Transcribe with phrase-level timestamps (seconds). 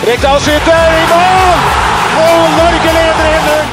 [0.00, 1.58] Rekdal skyter i mål!
[2.20, 3.72] Og Norge leder 1-0!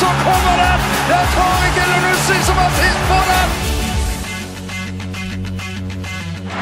[0.00, 0.80] Så kommer den!
[1.06, 3.52] Det er Tariq Elunussi som har sist på den!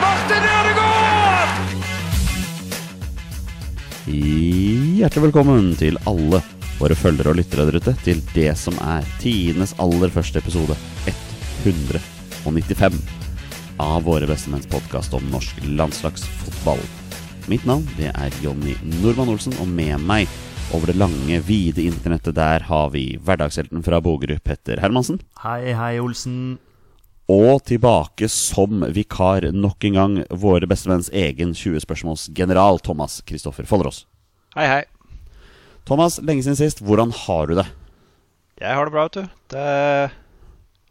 [0.02, 1.54] Martin Ødegaard!
[4.98, 6.42] Hjertelig velkommen til alle
[6.82, 10.76] våre følgere og lyttere der ute til det som er tidenes aller første episode
[11.64, 13.00] 195
[13.80, 16.84] av Våre bestemenns podkast om norsk landslagsfotball.
[17.44, 18.72] Mitt navn det er Jonny
[19.02, 20.30] Normann Olsen, og med meg
[20.72, 25.18] over det lange, vide internettet der har vi hverdagshelten fra Bogerud, Petter Hermansen.
[25.42, 26.56] Hei, hei, Olsen.
[27.28, 34.06] Og tilbake som vikar nok en gang våre bestevenns egen 20-spørsmålsgeneral Thomas Kristoffer Follerås.
[34.56, 34.80] Hei, hei.
[35.84, 36.80] Thomas, lenge siden sist.
[36.80, 37.68] Hvordan har du det?
[38.64, 39.38] Jeg har det bra, vet du.
[39.52, 39.68] Det,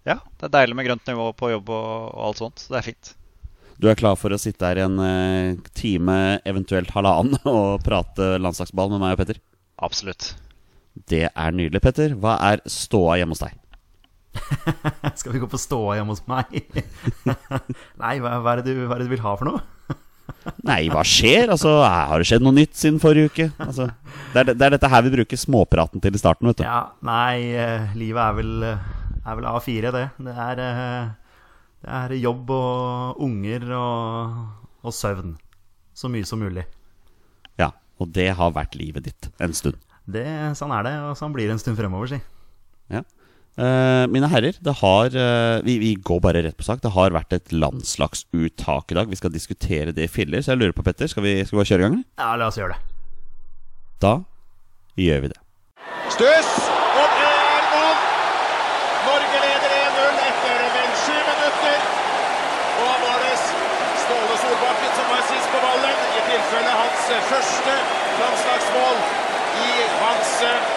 [0.05, 2.61] ja, det er deilig med grønt nivå på jobb og, og alt sånt.
[2.61, 3.15] Så det er fint.
[3.81, 8.35] Du er klar for å sitte her i en eh, time, eventuelt halvannen, og prate
[8.41, 9.41] landslagsball med meg og Petter?
[9.83, 10.33] Absolutt.
[11.09, 12.13] Det er nydelig, Petter.
[12.19, 13.59] Hva er ståa hjemme hos deg?
[15.19, 16.53] Skal vi gå på ståa hjemme hos meg?
[18.01, 19.63] Nei, hva, hva, er du, hva er det du vil ha for noe?
[20.67, 21.51] Nei, hva skjer?
[21.53, 23.49] Altså, Har det skjedd noe nytt siden forrige uke?
[23.63, 23.89] Altså,
[24.33, 26.65] det, er, det er dette her vi bruker småpraten til i starten, vet du.
[26.67, 28.87] Ja, nei, eh, livet er vel, eh,
[29.23, 30.05] er vel A4, det.
[30.27, 30.63] Det er,
[31.83, 34.37] det er jobb og unger og,
[34.83, 35.35] og søvn.
[35.93, 36.63] Så mye som mulig.
[37.59, 39.77] Ja, Og det har vært livet ditt en stund.
[40.03, 40.25] Det,
[40.59, 42.19] sånn er det, og sånn blir det en stund fremover, si.
[42.91, 43.03] Ja.
[43.53, 46.81] Uh, mine herrer, det har uh, vi, vi går bare rett på sak.
[46.83, 49.11] Det har vært et landslagsuttak i dag.
[49.11, 50.41] Vi skal diskutere det i filler.
[50.41, 52.01] Så jeg lurer på, Petter, skal vi, skal vi bare kjøre i gang?
[52.17, 52.97] Ja, la oss gjøre det.
[54.03, 54.15] Da
[54.99, 55.39] gjør vi det.
[56.11, 58.01] Stuss, og det er mål!
[59.05, 61.85] Norge leder 1-0 etter vel sju minutter.
[62.73, 63.35] Og da var det
[64.03, 67.77] Ståle Solbakken som var sist på ballen, i tilfelle hans første
[68.19, 68.97] landslagsmål
[69.63, 69.71] i
[70.01, 70.71] hans eh,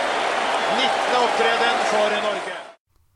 [0.77, 1.26] 19.
[1.37, 2.55] opptreden for Norge.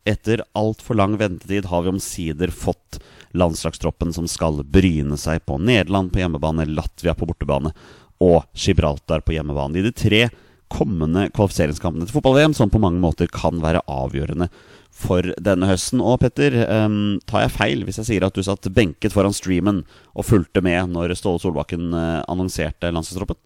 [0.05, 3.01] Etter altfor lang ventetid har vi omsider fått
[3.37, 7.73] landslagstroppen som skal bryne seg på Nederland på hjemmebane, Latvia på bortebane
[8.21, 9.81] og Gibraltar på hjemmebane.
[9.81, 10.27] I de tre
[10.71, 14.51] kommende kvalifiseringskampene til fotball-VM, som på mange måter kan være avgjørende
[14.95, 16.03] for denne høsten.
[16.05, 19.83] Og Petter, um, tar jeg feil hvis jeg sier at du satt benket foran streamen
[20.13, 23.41] og fulgte med når Ståle Solbakken eh, annonserte landslagstroppen?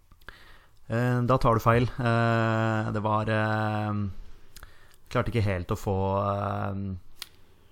[0.90, 1.88] Eh, Da tar du feil.
[1.96, 3.30] Eh, Det var
[5.14, 6.78] Klarte ikke helt å få eh,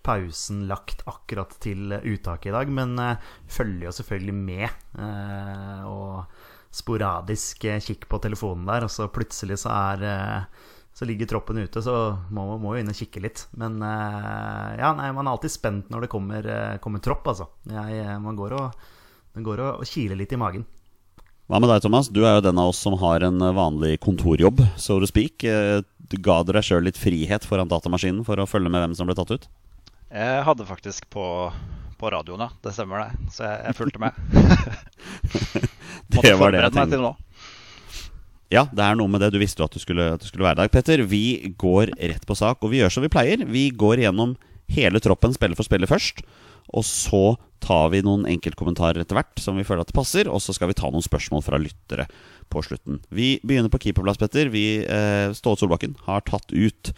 [0.07, 4.69] pausen lagt akkurat til uttaket i dag, men eh, følger jo selvfølgelig med.
[5.03, 10.47] eh, Og sporadisk kikk på telefonen der, og så plutselig så er
[10.93, 13.43] så ligger troppen ute, så må man jo inn og kikke litt.
[13.57, 16.49] Men ja, nei, man er alltid spent når det kommer,
[16.85, 17.49] kommer tropp, altså.
[17.69, 18.87] Jeg, man går og,
[19.37, 20.65] man går og, og kiler litt i magen.
[21.49, 22.09] Hva med deg, Thomas?
[22.09, 25.45] Du er jo den av oss som har en vanlig kontorjobb, so to speak.
[26.13, 29.09] Du ga du deg sjøl litt frihet foran datamaskinen for å følge med hvem som
[29.09, 29.47] ble tatt ut?
[30.13, 31.25] Jeg hadde faktisk på,
[31.97, 32.51] på radioen, ja.
[32.61, 33.33] Det stemmer, det.
[33.33, 34.13] Så jeg, jeg fulgte med.
[36.13, 37.15] Det var det jeg tenkte.
[38.53, 39.31] Ja, det er noe med det.
[39.33, 40.73] Du visste jo at du skulle, at du skulle være der.
[40.73, 43.47] Petter, vi går rett på sak, og vi gjør som vi pleier.
[43.49, 44.35] Vi går gjennom
[44.73, 46.21] hele troppen spiller for spiller først.
[46.77, 47.23] Og så
[47.65, 50.29] tar vi noen enkeltkommentarer etter hvert som vi føler at det passer.
[50.29, 52.11] Og så skal vi ta noen spørsmål fra lyttere
[52.53, 53.01] på slutten.
[53.09, 54.53] Vi begynner på keeperplass, Petter.
[54.53, 56.93] Vi, eh, Ståle Solbakken har tatt ut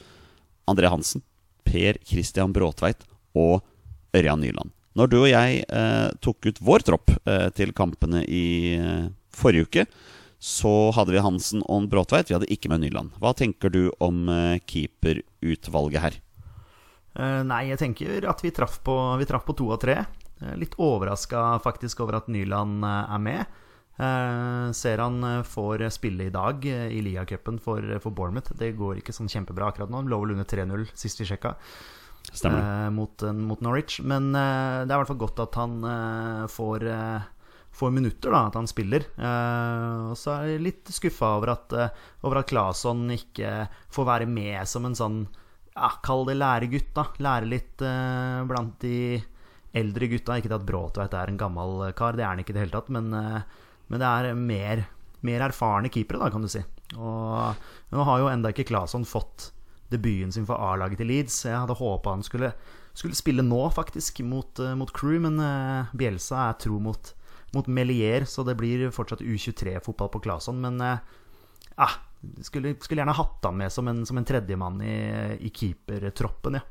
[0.66, 1.22] André Hansen,
[1.64, 3.06] Per Christian Bråtveit
[3.38, 3.62] og
[4.14, 4.72] Ørjan Nyland.
[4.94, 9.66] Når du og jeg eh, tok ut vår tropp eh, til kampene i eh, forrige
[9.66, 9.86] uke,
[10.38, 12.28] så hadde vi Hansen og Bråtveit.
[12.30, 13.14] Vi hadde ikke med Nyland.
[13.18, 16.20] Hva tenker du om eh, keeperutvalget her?
[17.14, 19.98] Eh, nei, jeg tenker at vi traff på, vi traff på to av tre.
[20.60, 23.60] Litt overraska faktisk over at Nyland er med.
[23.94, 28.54] Eh, ser han eh, får spille i dag i i ligacupen for, for Bournemouth.
[28.58, 30.02] Det går ikke sånn kjempebra akkurat nå.
[30.08, 31.54] Lå vel under 3-0 sist vi sjekka.
[32.44, 34.00] Eh, mot, eh, mot Norwich.
[34.02, 37.28] Men eh, det er i hvert fall godt at han eh, får, eh,
[37.74, 39.06] får minutter, da, at han spiller.
[39.14, 41.76] Eh, og så er jeg litt skuffa over at,
[42.24, 45.24] over at Claesson ikke får være med som en sånn
[45.74, 47.08] ja, Kall det læregutt, da.
[47.22, 49.20] Lære litt eh, blant de
[49.74, 50.38] eldre gutta.
[50.38, 52.76] Ikke det at Bråtveit er en gammel kar, det er han ikke i det hele
[52.76, 52.90] tatt.
[52.94, 54.84] Men, eh, men det er mer
[55.24, 56.62] mer erfarne keepere, da, kan du si.
[56.94, 59.50] Og nå har jo enda ikke Claesson fått
[59.92, 61.44] debuten sin for A-laget til Leeds.
[61.48, 62.52] Jeg hadde håpa han skulle,
[62.92, 67.14] skulle, spille nå, faktisk, mot, uh, mot Crew, men uh, Bjelsa er tro mot,
[67.56, 70.60] mot Melier, så det blir fortsatt U23-fotball på Claesson.
[70.64, 71.96] Men uh,
[72.44, 74.96] skulle, skulle, gjerne hatt han med som en, en tredjemann i,
[75.40, 76.66] i keepertroppen, ja.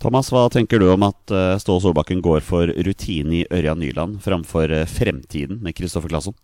[0.00, 4.72] Thomas, hva tenker du om at Ståle Solbakken går for rutine i Ørjan Nyland framfor
[4.90, 6.34] fremtiden med Kristoffer Klasson?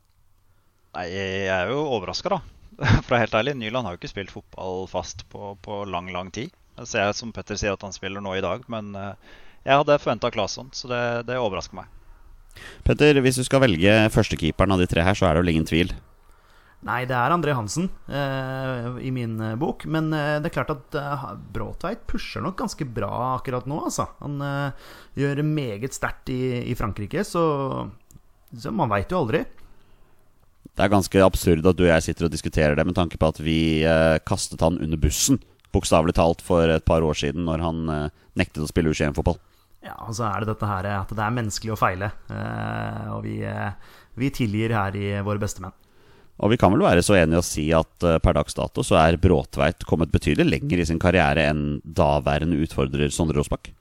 [0.95, 2.41] Nei, jeg er jo overraska, da.
[3.03, 6.13] For å være helt ærlig, Nyland har jo ikke spilt fotball fast på, på lang,
[6.15, 6.53] lang tid.
[6.79, 10.31] Jeg ser som Petter sier at han spiller nå i dag, men jeg hadde forventa
[10.33, 11.91] Klasson, så det, det overrasker meg.
[12.87, 15.67] Petter, hvis du skal velge førstekeeperen av de tre her, så er det vel ingen
[15.69, 15.91] tvil?
[16.87, 19.83] Nei, det er André Hansen eh, i min bok.
[19.91, 24.07] Men eh, det er klart at eh, Bråtveit pusher nok ganske bra akkurat nå, altså.
[24.23, 26.39] Han eh, gjør det meget sterkt i,
[26.71, 27.43] i, Frankrike, så,
[28.55, 29.43] så man veit jo aldri.
[30.69, 33.33] Det er ganske absurd at du og jeg sitter og diskuterer det med tanke på
[33.33, 35.43] at vi eh, kastet han under bussen,
[35.75, 39.41] bokstavelig talt, for et par år siden når han eh, nektet å spille U21-fotball.
[39.83, 42.13] Ja, og så er det dette her at det er menneskelig å feile.
[42.31, 45.75] Eh, og vi, eh, vi tilgir her i Våre bestemenn.
[46.39, 48.99] Og vi kan vel være så enige å si at uh, per dags dato så
[49.01, 53.73] er Bråtveit kommet betydelig lenger i sin karriere enn daværende utfordrer Sondre Rosbakk?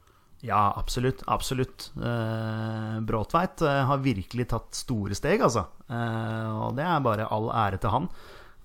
[0.45, 1.21] Ja, absolutt.
[1.29, 1.91] Absolutt.
[1.97, 5.67] Uh, Bråtveit uh, har virkelig tatt store steg, altså.
[5.87, 8.09] og det er bare all ære til han.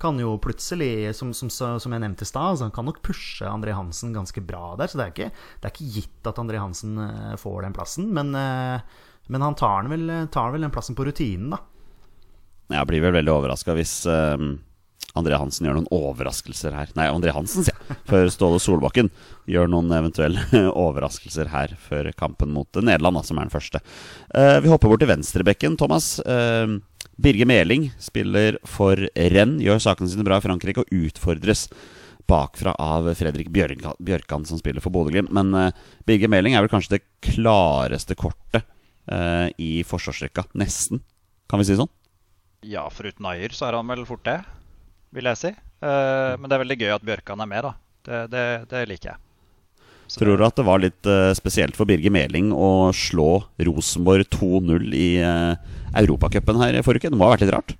[0.02, 3.46] Kan jo plutselig, som, som, som jeg nevnte i stad, altså, han kan nok pushe
[3.46, 4.90] André Hansen ganske bra der.
[4.90, 5.28] Så det er ikke,
[5.60, 6.96] det er ikke gitt at André Hansen
[7.38, 8.08] får den plassen.
[8.16, 11.60] Men, men han tar vel, tar vel den plassen på rutinen, da.
[12.74, 14.54] Jeg blir vel veldig overraska hvis um,
[15.18, 16.92] André Hansen gjør noen overraskelser her.
[16.96, 17.98] Nei, André Hansen, sier jeg.
[18.08, 19.10] Før Ståle Solbakken
[19.50, 20.44] gjør noen eventuelle
[20.86, 23.82] overraskelser her før kampen mot Nederland, da, som er den første.
[24.32, 26.14] Uh, vi hopper bort til venstrebekken, Thomas.
[26.24, 26.80] Uh,
[27.20, 31.68] Birger Meling spiller for renn, gjør sakene sine bra i Frankrike og utfordres
[32.30, 35.32] bakfra av Fredrik Bjørkan, som spiller for Bodø-Glimt.
[35.34, 37.04] Men uh, Birger Meling er vel kanskje det
[37.34, 38.64] klareste kortet
[39.12, 40.48] uh, i forsvarsrekka.
[40.56, 41.04] Nesten,
[41.52, 41.90] kan vi si sånn?
[42.62, 44.38] Ja, foruten Ayer så er han vel fort det,
[45.14, 45.50] vil jeg si.
[45.82, 47.72] Uh, men det er veldig gøy at Bjørkan er med, da.
[48.06, 49.22] Det, det, det liker jeg.
[50.06, 54.28] Så Tror du at det var litt uh, spesielt for Birger Meling å slå Rosenborg
[54.34, 55.54] 2-0 i uh,
[55.98, 57.14] Europacupen her i forrige uke?
[57.14, 57.74] Det må ha vært litt rart?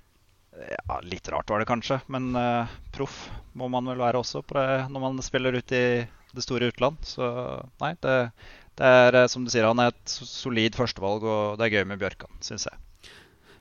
[0.73, 1.99] Ja, litt rart var det kanskje.
[2.11, 5.85] Men uh, proff må man vel være også det, når man spiller ut i
[6.33, 6.99] det store utland.
[7.07, 7.29] Så
[7.83, 8.17] nei, det,
[8.81, 12.01] det er som du sier, han er et solid førstevalg, og det er gøy med
[12.01, 12.81] Bjørkan, syns jeg.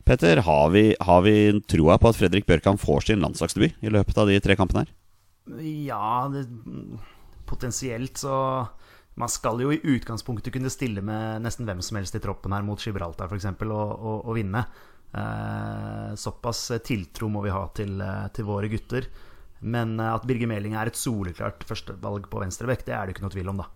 [0.05, 1.35] Petter, har vi, har vi
[1.71, 4.95] troa på at Fredrik Bjørkan får sin landslagsdebut i løpet av de tre kampene her?
[5.63, 6.47] Ja, det,
[7.51, 8.35] potensielt så
[9.19, 12.65] Man skal jo i utgangspunktet kunne stille med nesten hvem som helst i troppen her
[12.65, 13.51] mot Gibraltar f.eks.
[13.61, 14.63] Og, og, og vinne.
[15.13, 18.01] Eh, såpass tiltro må vi ha til,
[18.33, 19.11] til våre gutter.
[19.61, 23.35] Men at Birger Meling er et soleklart førstevalg på venstrebekk, det er det ikke noe
[23.37, 23.69] tvil om, da.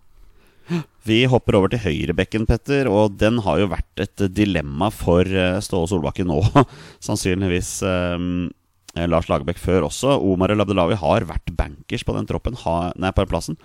[1.09, 2.91] Vi hopper over til høyrebekken, Petter.
[2.91, 6.41] Og den har jo vært et dilemma for eh, Ståle Solbakken nå.
[7.07, 8.49] Sannsynligvis um,
[9.05, 10.17] Lars Lagerbäck før også.
[10.19, 13.59] Omar El Abdelawi har vært bankers på den troppen, ha, nei, på plassen.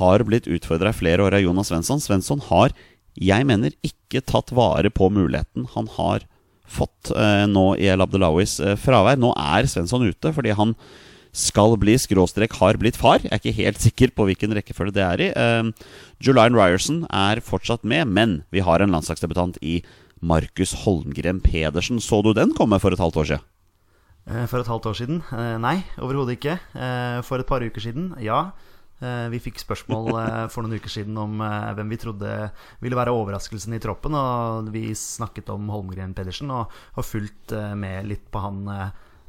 [0.00, 2.02] Har blitt utfordra i flere år av Jonas Svensson.
[2.02, 2.74] Svensson har,
[3.18, 6.26] jeg mener, ikke tatt vare på muligheten han har
[6.70, 9.18] fått eh, nå i El Abdelawis eh, fravær.
[9.20, 10.76] Nå er Svensson ute fordi han
[11.36, 13.22] skal bli, skråstrek har blitt far.
[13.22, 15.30] Jeg er ikke helt sikker på hvilken rekkefølge det er i.
[15.34, 15.90] Uh,
[16.22, 19.80] Julian Ryerson er fortsatt med, men vi har en landslagsdebutant i
[20.20, 22.00] Markus Holmgren Pedersen.
[22.00, 23.46] Så du den komme for et halvt år siden?
[24.28, 25.22] Eh, for et halvt år siden?
[25.32, 26.58] Eh, nei, overhodet ikke.
[26.74, 28.50] Eh, for et par uker siden, ja.
[29.00, 30.10] Vi fikk spørsmål
[30.52, 32.50] for noen uker siden om hvem vi trodde
[32.84, 34.12] ville være overraskelsen i troppen.
[34.12, 38.68] Og vi snakket om Holmgren Pedersen og har fulgt med litt på han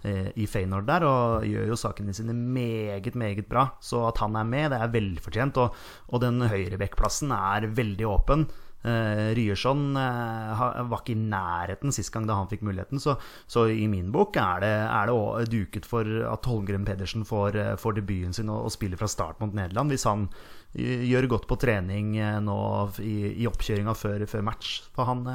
[0.03, 3.67] i Feyenoord der, og gjør jo sakene sine meget, meget bra.
[3.84, 5.60] Så at han er med, det er velfortjent.
[5.62, 5.75] Og,
[6.10, 8.48] og den høyrebekkplassen er veldig åpen.
[8.81, 13.01] Eh, Ryerson eh, var ikke i nærheten sist gang da han fikk muligheten.
[13.01, 13.15] Så,
[13.50, 17.75] så i min bok er det, er det duket for at Holmgren Pedersen får, uh,
[17.77, 19.93] får debuten sin og, og, spiller fra start mot Nederland.
[19.93, 20.29] Hvis han
[20.74, 22.13] gjør godt på trening
[22.46, 22.58] nå
[23.04, 24.82] i, i oppkjøringa før, før, match.
[24.96, 25.25] For han,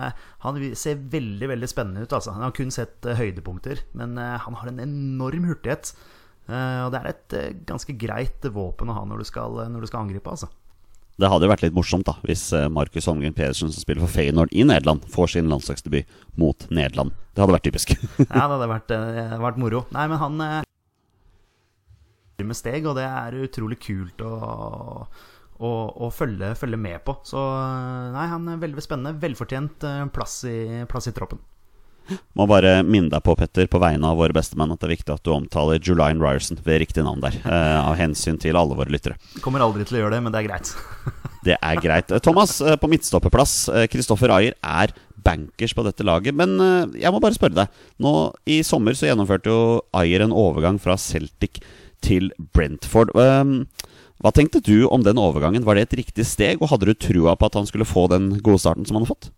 [0.45, 2.12] han, ser veldig veldig spennende ut.
[2.16, 2.33] Altså.
[2.37, 5.93] Han har kun sett høydepunkter, men han har en enorm hurtighet.
[6.49, 7.37] og det er et
[7.69, 10.33] ganske greit våpen å ha når du skal, når du skal angripe.
[10.33, 10.49] altså
[11.16, 14.12] det hadde jo vært litt morsomt da hvis eh, Markus Holmgren Pedersen, som spiller for
[14.12, 17.14] Feyenoord i Nederland, får sin landslagsdebut mot Nederland.
[17.33, 17.95] Det hadde vært typisk.
[18.21, 18.93] ja, det hadde vært,
[19.40, 19.87] vært, moro.
[19.97, 20.45] Nei, men han
[22.45, 24.33] med steg, og det er utrolig kult å,
[25.57, 27.16] å, å følge, følge, med på.
[27.25, 27.40] Så
[28.12, 29.16] nei, han er veldig spennende.
[29.23, 30.59] Velfortjent plass i,
[30.90, 31.40] plass i troppen.
[32.38, 35.14] Må bare minne deg på, Petter, på vegne av våre bestemenn, at det er viktig
[35.16, 37.40] at du omtaler Julian Ryerson ved riktig navn der.
[37.43, 39.16] eh, av hensyn til alle våre lyttere.
[39.43, 40.76] Kommer aldri til å gjøre det, men det er greit.
[41.47, 42.11] Det er greit.
[42.11, 43.69] Eh, Thomas, eh, på midtstopperplass.
[43.93, 44.90] Kristoffer Ayer er
[45.26, 46.35] bankers på dette laget.
[46.35, 47.83] Men eh, jeg må bare spørre deg.
[48.02, 48.12] Nå
[48.50, 49.61] I sommer så gjennomførte jo
[49.97, 51.61] Ayer en overgang fra Celtic
[52.05, 53.15] til Brentford.
[53.17, 53.65] Um,
[54.25, 55.65] hva tenkte du om den overgangen?
[55.67, 58.38] Var det et riktig steg, og hadde du trua på at han skulle få den
[58.41, 59.29] gode starten som han har fått?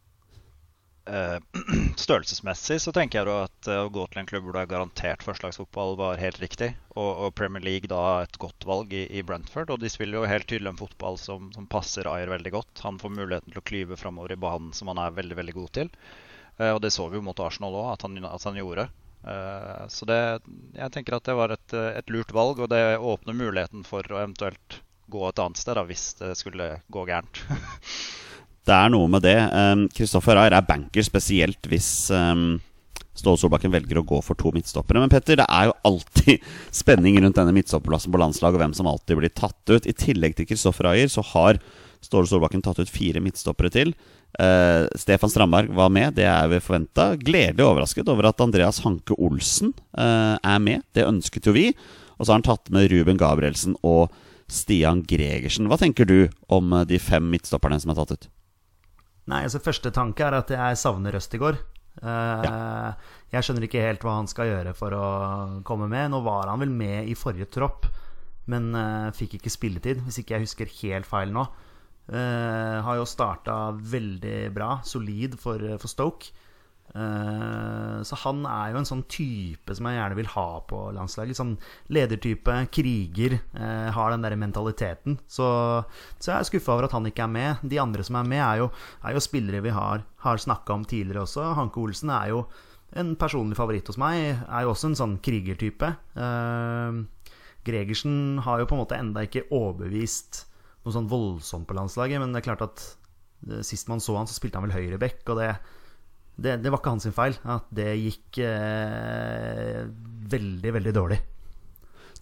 [1.09, 1.39] Eh,
[2.05, 5.25] størrelsesmessig så tenker jeg at eh, å gå til en klubb hvor du er garantert
[5.25, 6.75] førstelagsfotball, var helt riktig.
[6.99, 9.73] Og, Premier League da et godt valg i, Brentford.
[9.73, 12.85] Og de spiller jo helt tydelig en fotball som, som passer Ayer veldig godt.
[12.85, 15.75] Han får muligheten til å klyve framover i banen som han er veldig veldig god
[15.81, 15.93] til.
[16.59, 18.89] Uh, og det så vi jo mot Arsenal òg, at, at, han gjorde.
[19.29, 20.21] Uh, så det,
[20.79, 24.23] jeg tenker at det var et, et, lurt valg, og det åpner muligheten for å
[24.23, 27.45] eventuelt gå et annet sted da, hvis det skulle gå gærent.
[28.69, 29.39] Det er noe med det.
[29.97, 32.59] Kristoffer um, Ayer er banker, spesielt hvis um,
[33.19, 35.03] Ståle Solbakken velger å gå for to midtstoppere.
[35.03, 36.47] Men Petter, det er jo alltid
[36.81, 39.89] spenning rundt denne midtstopperplassen på landslaget, og hvem som alltid blir tatt ut.
[39.89, 41.61] I tillegg til Kristoffer Ayer så har
[42.05, 43.93] Ståle Solbakken tatt ut fire midtstoppere til.
[44.39, 47.11] Uh, Stefan Strandberg var med, det er vi forventa.
[47.19, 50.87] Gledelig overrasket over at Andreas Hanke Olsen uh, er med.
[50.95, 51.73] Det ønsket jo vi.
[52.19, 54.15] Og så har han tatt med Ruben Gabrielsen og
[54.51, 55.69] Stian Gregersen.
[55.71, 58.31] Hva tenker du om uh, de fem midtstopperne som er tatt ut?
[59.29, 61.59] Nei, altså Første tanke er at jeg savner Østigård.
[62.03, 62.93] Ja.
[63.29, 65.07] Jeg skjønner ikke helt hva han skal gjøre for å
[65.69, 66.13] komme med.
[66.13, 67.89] Nå var han vel med i forrige tropp,
[68.49, 71.45] men uh, fikk ikke spilletid, hvis ikke jeg husker helt feil nå.
[72.09, 76.33] Uh, har jo starta veldig bra, solid for, for Stoke.
[76.95, 81.39] Eh, så han er jo en sånn type som jeg gjerne vil ha på landslaget.
[81.39, 81.57] Sånn
[81.95, 85.19] ledertype, kriger, uh, har den der mentaliteten.
[85.31, 85.49] Så,
[86.19, 87.67] så jeg er skuffa over at han ikke er med.
[87.69, 88.71] De andre som er med, er jo,
[89.05, 91.53] er jo spillere vi har, har snakka om tidligere også.
[91.59, 92.43] Hanke Olsen er jo
[92.99, 94.45] en personlig favoritt hos meg.
[94.49, 95.93] Er jo også en sånn krigertype.
[96.17, 97.05] Uh,
[97.69, 100.47] Gregersen har jo på en måte enda ikke overbevist
[100.87, 102.85] noe sånn voldsomt på landslaget, men det er klart at
[103.67, 105.51] sist man så han, så spilte han vel høyreback, og det
[106.39, 109.83] det, det, var ikke hans feil at det gikk eh,
[110.31, 111.19] veldig, veldig dårlig.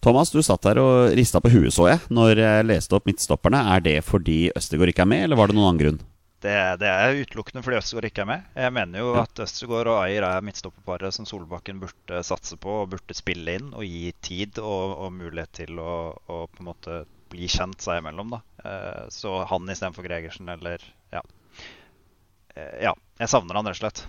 [0.01, 3.63] Thomas, du satt der og rista på huet, så jeg, når jeg leste opp midtstopperne.
[3.73, 5.99] Er det fordi Østergaard ikke er med, eller var det noen annen grunn?
[6.37, 8.49] Det, det er utelukkende fordi Østergaard ikke er med.
[8.61, 9.23] Jeg mener jo ja.
[9.25, 13.71] at Østergaard og Ayer er midtstopperparet som Solbakken burde satse på og burde spille inn
[13.73, 17.01] og gi tid og, og mulighet til å, å, på en måte
[17.33, 18.37] bli kjent seg imellom.
[18.37, 18.41] Da.
[18.69, 21.25] Eh, så han istedenfor Gregersen eller ja.
[22.53, 24.03] Eh, ja, jeg savner han rett og slett.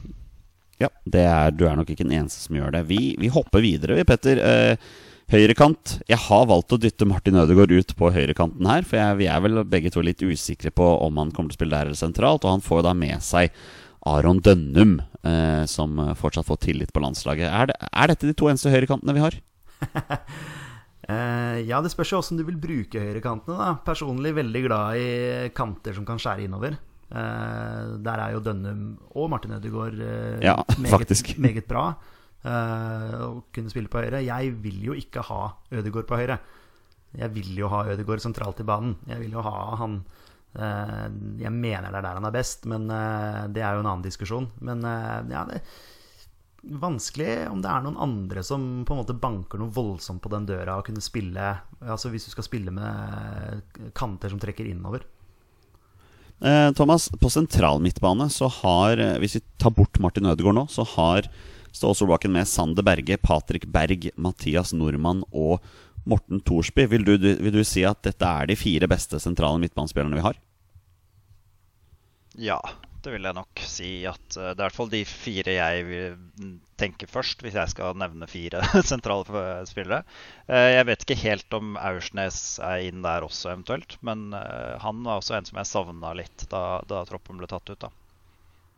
[0.78, 2.84] Ja, er, du er nok ikke den eneste som gjør det.
[2.90, 4.38] Vi, vi hopper videre, vi, Petter.
[4.38, 4.90] Eh,
[5.32, 5.98] høyrekant.
[6.08, 8.86] Jeg har valgt å dytte Martin Ødegaard ut på høyrekanten her.
[8.86, 11.60] For jeg, vi er vel begge to litt usikre på om han kommer til å
[11.60, 12.46] spille der eller sentralt.
[12.46, 13.50] Og han får da med seg
[14.08, 17.50] Aron Dønnum, eh, som fortsatt får tillit på landslaget.
[17.50, 19.38] Er, det, er dette de to eneste høyrekantene vi har?
[21.08, 23.58] Uh, ja, det spørs jo åssen du vil bruke høyrekantene.
[23.58, 25.08] da Personlig veldig glad i
[25.58, 26.78] kanter som kan skjære innover.
[27.08, 28.82] Uh, der er jo Dønnum
[29.16, 31.12] og Martin Ødegaard uh, ja, meget,
[31.46, 31.90] meget, bra.
[32.48, 34.22] Å kunne spille på høyre.
[34.22, 35.40] Jeg vil jo ikke ha
[35.74, 36.38] Ødegaard på høyre.
[37.18, 38.94] Jeg vil jo ha Ødegaard sentralt i banen.
[39.08, 39.98] Jeg vil jo ha han
[40.54, 44.46] Jeg mener det er der han er best, men det er jo en annen diskusjon.
[44.64, 45.66] Men ja, det er
[46.78, 50.46] vanskelig om det er noen andre som på en måte banker noe voldsomt på den
[50.48, 55.04] døra og kunne spille Altså hvis du skal spille med kanter som trekker innover.
[56.40, 60.66] Eh, Thomas, på sentral midtbane så har eh, Hvis vi tar bort Martin Ødegaard nå,
[60.70, 61.26] så har
[61.74, 65.64] Ståle Solbakken med Sander Berge, Patrick Berg, Mathias Nordmann og
[66.08, 66.86] Morten Thorsby.
[66.88, 70.38] Vil du, vil du si at dette er de fire beste sentrale midtbanespillerne vi har?
[72.38, 72.58] Ja,
[73.04, 76.08] det vil jeg nok si at uh, det er i hvert fall de fire jeg
[76.78, 80.04] tenke først, hvis jeg skal nevne fire sentrale spillere.
[80.48, 83.98] Uh, jeg vet ikke helt om Aursnes er inn der også, eventuelt.
[84.06, 87.72] Men uh, han var også en som jeg savna litt da, da, troppen ble tatt
[87.72, 87.88] ut.
[87.88, 87.92] da.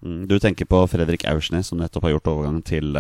[0.04, 2.96] Mm, du tenker på Fredrik Aursnes, som nettopp har gjort overgangen til,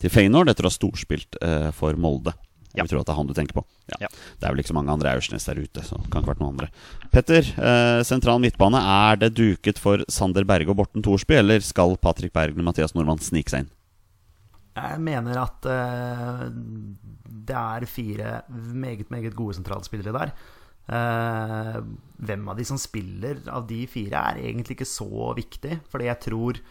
[0.00, 1.40] til Feyenoord etter å ha storspilt
[1.74, 2.36] for Molde.
[2.70, 3.64] Jeg tror tro at det er han du tenker på.
[3.90, 3.96] Ja.
[4.04, 4.10] Ja.
[4.38, 5.82] Det er vel ikke så mange andre Aursnes der ute.
[5.82, 6.68] Så det kan ikke vært noen andre
[7.10, 8.78] Petter, eh, sentral midtbane.
[8.78, 12.94] Er det duket for Sander Berge og Borten Thorsby, eller skal Patrick Berg og Mathias
[12.94, 13.72] Nordmann snike seg inn?
[14.70, 16.46] Jeg mener at uh,
[17.26, 20.34] det er fire meget, meget gode sentralspillere der.
[20.90, 21.78] Uh,
[22.22, 25.80] hvem av de som spiller av de fire, er egentlig ikke så viktig.
[25.90, 26.62] Fordi jeg tror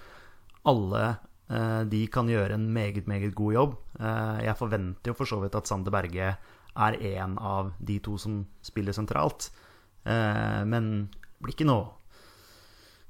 [0.71, 1.03] alle
[1.51, 3.77] uh, de kan gjøre en meget, meget god jobb.
[3.99, 6.33] Jeg forventer jo for så vidt at Sander Berge
[6.79, 9.49] er en av de to som spiller sentralt.
[10.05, 11.98] Men det blir ikke noe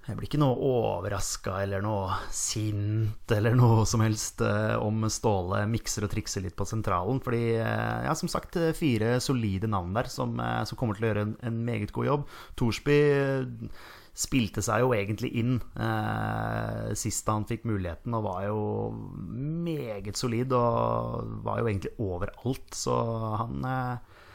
[0.10, 5.62] jeg blir ikke noe overraska eller noe sint eller noe som helst eh, om Ståle
[5.70, 7.22] mikser og trikser litt på sentralen.
[7.22, 10.36] Fordi, eh, ja, som sagt, eh, fire solide navn der som,
[10.66, 12.28] som kommer til å gjøre en, en meget god jobb.
[12.60, 13.00] Thorsby
[14.20, 18.64] spilte seg jo egentlig inn eh, sist han fikk muligheten, og var jo
[19.70, 22.68] meget solid og var jo egentlig overalt.
[22.76, 22.96] Så
[23.40, 24.26] han eh,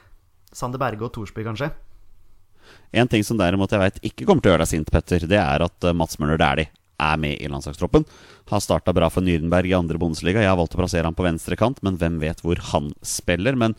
[0.55, 1.73] Sander Berge og Thorsby, kanskje.
[2.95, 5.41] En ting som derimot jeg vet ikke kommer til å gjøre deg sint, Petter, det
[5.41, 6.71] er at eh, Mats Møller Dæhlie
[7.03, 8.05] er med i landslagstroppen.
[8.51, 10.43] Har starta bra for Nürnberg i andre Bundesliga.
[10.43, 13.59] Jeg har valgt å plassere han på venstre kant, men hvem vet hvor han spiller?
[13.59, 13.75] Men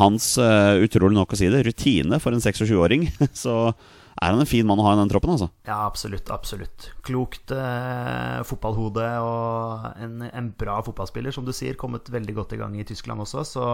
[0.00, 3.10] hans, uh, utrolig nok å si det, rutine for en 26-åring,
[3.44, 3.74] så
[4.14, 5.50] er han en fin mann å ha i den troppen, altså.
[5.66, 6.30] Ja, absolutt.
[6.30, 11.74] absolutt Klokt eh, fotballhode og en, en bra fotballspiller, som du sier.
[11.78, 13.66] Kommet veldig godt i gang i Tyskland også, så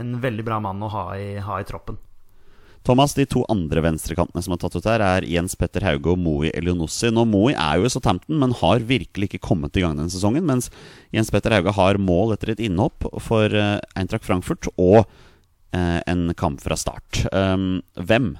[0.00, 2.00] en veldig bra mann å ha i, ha i troppen.
[2.84, 6.20] Thomas, De to andre venstrekantene som er tatt ut her, er Jens Petter Hauge og
[6.20, 7.08] Moe Elionossi.
[7.08, 10.44] Nå Moe er jo i Southampton, men har virkelig ikke kommet i gang denne sesongen.
[10.44, 10.68] Mens
[11.14, 15.06] Jens Petter Hauge har mål etter et innhopp for uh, Eintracht Frankfurt og
[15.74, 17.24] eh, en kamp fra start.
[17.32, 18.34] Um, hvem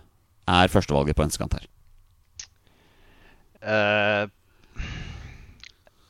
[0.51, 1.69] er førstevalget på venstrekant her?
[3.65, 4.29] Uh,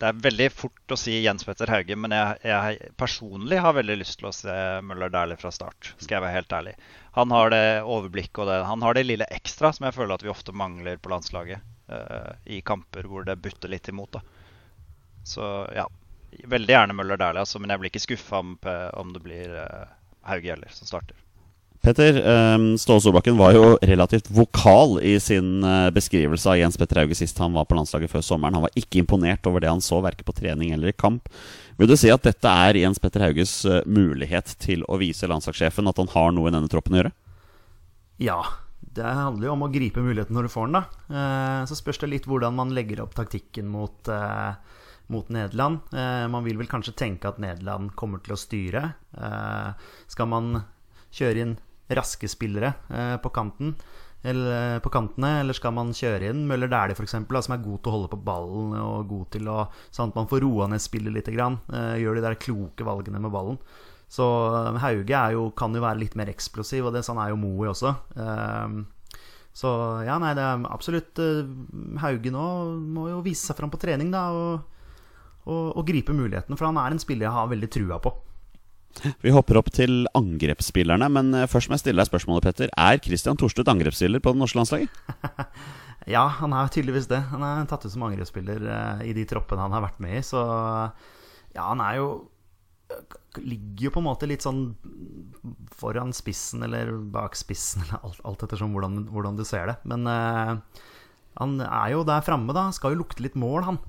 [0.04, 3.94] det er veldig fort å si Jens Petter Hauge, men jeg, jeg personlig har veldig
[4.02, 5.94] lyst til å se Møller Dæhlie fra start.
[5.96, 6.74] Skal jeg være helt ærlig.
[7.14, 10.26] Han har det overblikket og det, han har det lille ekstra som jeg føler at
[10.26, 11.64] vi ofte mangler på landslaget.
[11.88, 14.18] Uh, I kamper hvor det butter litt imot.
[14.18, 14.20] Da.
[15.24, 15.88] Så ja,
[16.52, 18.58] veldig gjerne Møller Dæhlie, altså, men jeg blir ikke skuffa om,
[19.00, 19.88] om, det blir uh,
[20.28, 21.23] Hauge heller som starter.
[21.84, 22.16] Petter,
[22.54, 27.18] um, Ståle Solbakken var jo relativt vokal i sin uh, beskrivelse av Jens Petter Hauge
[27.18, 28.56] sist han var på landslaget før sommeren.
[28.56, 31.28] Han var ikke imponert over det han så, verken på trening eller i kamp.
[31.76, 35.90] Vil du si at dette er Jens Petter Hauges uh, mulighet til å vise landslagssjefen
[35.90, 37.12] at han har noe i denne troppen å gjøre?
[38.24, 38.40] Ja.
[38.94, 41.62] Det handler jo om å gripe muligheten når du får den, da.
[41.66, 44.06] Så spørs det litt hvordan man legger opp taktikken mot
[45.06, 45.78] mot Nederland.
[45.92, 48.84] Eh, man vil vel kanskje tenke at Nederland kommer til å styre.
[49.18, 50.54] Eh, skal man
[51.14, 51.54] kjøre inn
[51.92, 53.74] raske spillere eh, på kanten
[54.24, 57.90] eller på kantene, eller skal man kjøre inn Møller Dæhlie f.eks., som er god til
[57.90, 61.12] å holde på ballen og god til å Sånn at man får roa ned spillet
[61.12, 63.60] litt, grann, eh, gjør de der kloke valgene med ballen.
[64.08, 67.40] Så eh, Hauge jo, kan jo være litt mer eksplosiv, og det sånn er jo
[67.42, 67.92] Moe også.
[69.54, 69.70] Så
[70.02, 71.20] ja, nei, det er absolutt
[72.02, 72.46] Hauge nå
[72.80, 74.96] må jo vise seg fram på trening, da, og,
[75.44, 78.16] og, og gripe muligheten, for han er en spiller jeg har veldig trua på.
[79.24, 82.70] Vi hopper opp til angrepsspillerne, men eh, først må jeg stille deg spørsmålet, Petter.
[82.78, 85.00] Er Christian Thorstvedt angrepsspiller på det norske landslaget?
[86.14, 87.20] ja, han er tydeligvis det.
[87.32, 90.22] Han er tatt ut som angrepsspiller uh, i de troppene han har vært med i,
[90.26, 90.44] så
[91.54, 92.08] ja, han er jo
[93.40, 94.76] Ligger jo på en måte litt sånn
[95.74, 99.78] foran spissen eller bak spissen, eller alt, alt ettersom hvordan, hvordan, du ser det.
[99.90, 100.84] Men uh,
[101.40, 102.68] han er jo der framme, da.
[102.76, 103.80] Skal jo lukte litt mål, han.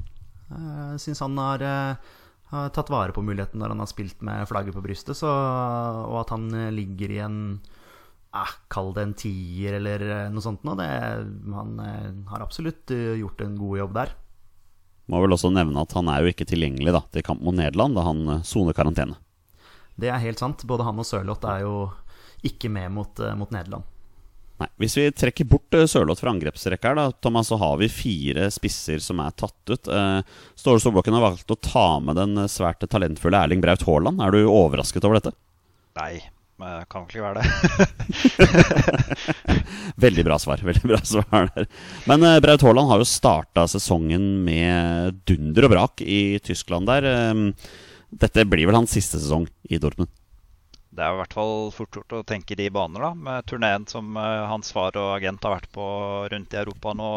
[0.49, 2.15] Uh, Syns han har uh,
[2.55, 5.17] har tatt vare på muligheten når han har spilt med flagget på brystet.
[5.19, 7.39] Så, og at han ligger i en
[8.35, 10.85] eh, Kall det en tier eller eh, noe sånt noe.
[11.55, 14.15] Han eh, har absolutt eh, gjort en god jobb der.
[15.11, 17.95] Må vel også nevne at han er jo ikke tilgjengelig da, til kamp mot Nederland,
[17.95, 19.19] da han soner karantene.
[19.95, 20.65] Det er helt sant.
[20.67, 21.75] Både han og Sørloth er jo
[22.45, 23.85] ikke med mot, mot Nederland.
[24.61, 28.47] Nei, Hvis vi trekker bort uh, Sørloth fra angrepsrekka, da, Thomas, så har vi fire
[28.53, 29.89] spisser som er tatt ut.
[29.89, 30.21] Uh,
[30.55, 34.23] Ståle Solbakken har valgt å ta med den svært talentfulle Erling Braut Haaland.
[34.23, 35.35] Er du overrasket over dette?
[35.99, 36.23] Nei,
[36.61, 37.49] men det kan ikke være det.
[40.07, 40.63] veldig bra svar.
[40.71, 41.67] veldig bra svar der.
[42.07, 47.11] Men uh, Braut Haaland har jo starta sesongen med dunder og brak i Tyskland der.
[48.15, 50.13] dette blir vel hans siste sesong i Dortmund?
[50.95, 53.11] Det er i hvert fall fort gjort å tenke de baner, da.
[53.27, 55.85] Med turneen som uh, hans far og agent har vært på
[56.31, 57.11] rundt i Europa nå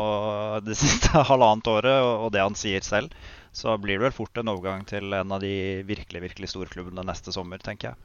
[0.66, 3.14] det siste halvannet året, og, det han sier selv,
[3.54, 7.06] så blir det vel fort en overgang til en av de virkelig, virkelig store klubbene
[7.06, 8.00] neste sommer, tenker jeg.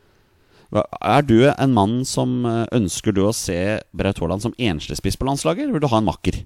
[0.73, 3.57] Er du en mann som eh, ønsker du å se
[3.93, 6.39] Braut Haaland som ensligspiss på landslaget, eller vil du ha en makker?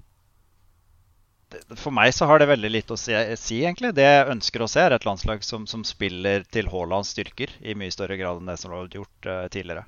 [1.76, 3.94] For meg så har det veldig lite å si, si, egentlig.
[3.96, 7.76] Det jeg ønsker å se, er et landslag som, som, spiller til Haalands styrker i
[7.78, 9.86] mye større grad enn det som har vært gjort uh, tidligere.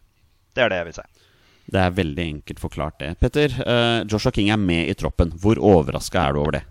[0.56, 1.06] Det er det jeg vil si.
[1.70, 3.12] Det er veldig enkelt forklart, det.
[3.20, 5.34] Petter, uh, Joshua King er med i troppen.
[5.42, 6.64] Hvor overraska er du over det?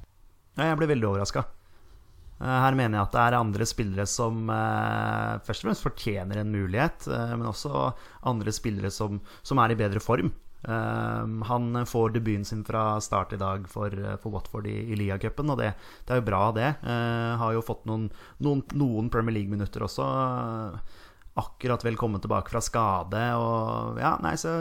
[0.57, 1.45] Ja, jeg blir veldig overraska.
[2.39, 6.41] Uh, eh, her mener jeg at det er andre spillere som først og fremst fortjener
[6.41, 7.91] en mulighet, men også
[8.31, 10.33] andre spillere som, som er i bedre form.
[10.61, 15.53] Um, han får debuten sin fra start i dag for, for Watford i, i Liacupen,
[15.53, 15.69] og det,
[16.03, 16.71] det, er jo bra, det.
[16.83, 18.09] Uh, har jo fått noen,
[18.43, 20.07] noen, noen Premier League-minutter også.
[20.09, 21.05] Uh,
[21.39, 23.23] akkurat vel kommet tilbake fra skade.
[23.39, 24.57] Og ja, nei, så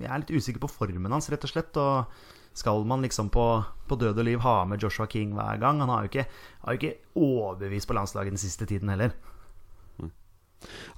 [0.00, 1.80] jeg er litt usikker på formen hans, rett og slett.
[1.80, 3.46] Og skal man liksom på,
[3.88, 5.80] på død og liv ha med Joshua King hver gang?
[5.80, 6.26] Han har jo ikke,
[6.64, 9.14] har jo ikke overbevist på landslaget den siste tiden heller.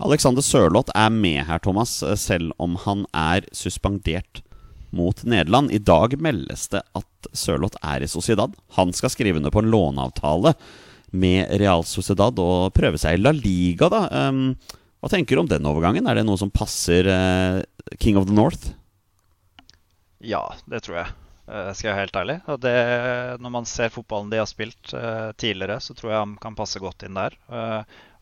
[0.03, 4.42] Alexander Sørloth er med her, Thomas, selv om han er suspendert
[4.92, 5.72] mot Nederland.
[5.72, 8.55] I dag meldes det at Sørloth er i Sociedad.
[8.77, 10.55] Han skal skrive under på en låneavtale
[11.12, 14.05] med Real Sociedad og prøve seg i La Liga, da.
[14.29, 14.55] Um,
[15.03, 16.07] hva tenker du om den overgangen?
[16.09, 17.61] Er det noe som passer uh,
[18.01, 18.72] King of the North?
[20.22, 21.16] Ja, det tror jeg.
[21.48, 22.38] Uh, skal jeg være helt ærlig.
[22.64, 22.77] Det,
[23.42, 24.94] når man ser fotballen de har spilt
[25.40, 27.37] tidligere, så tror jeg han kan passe godt inn der.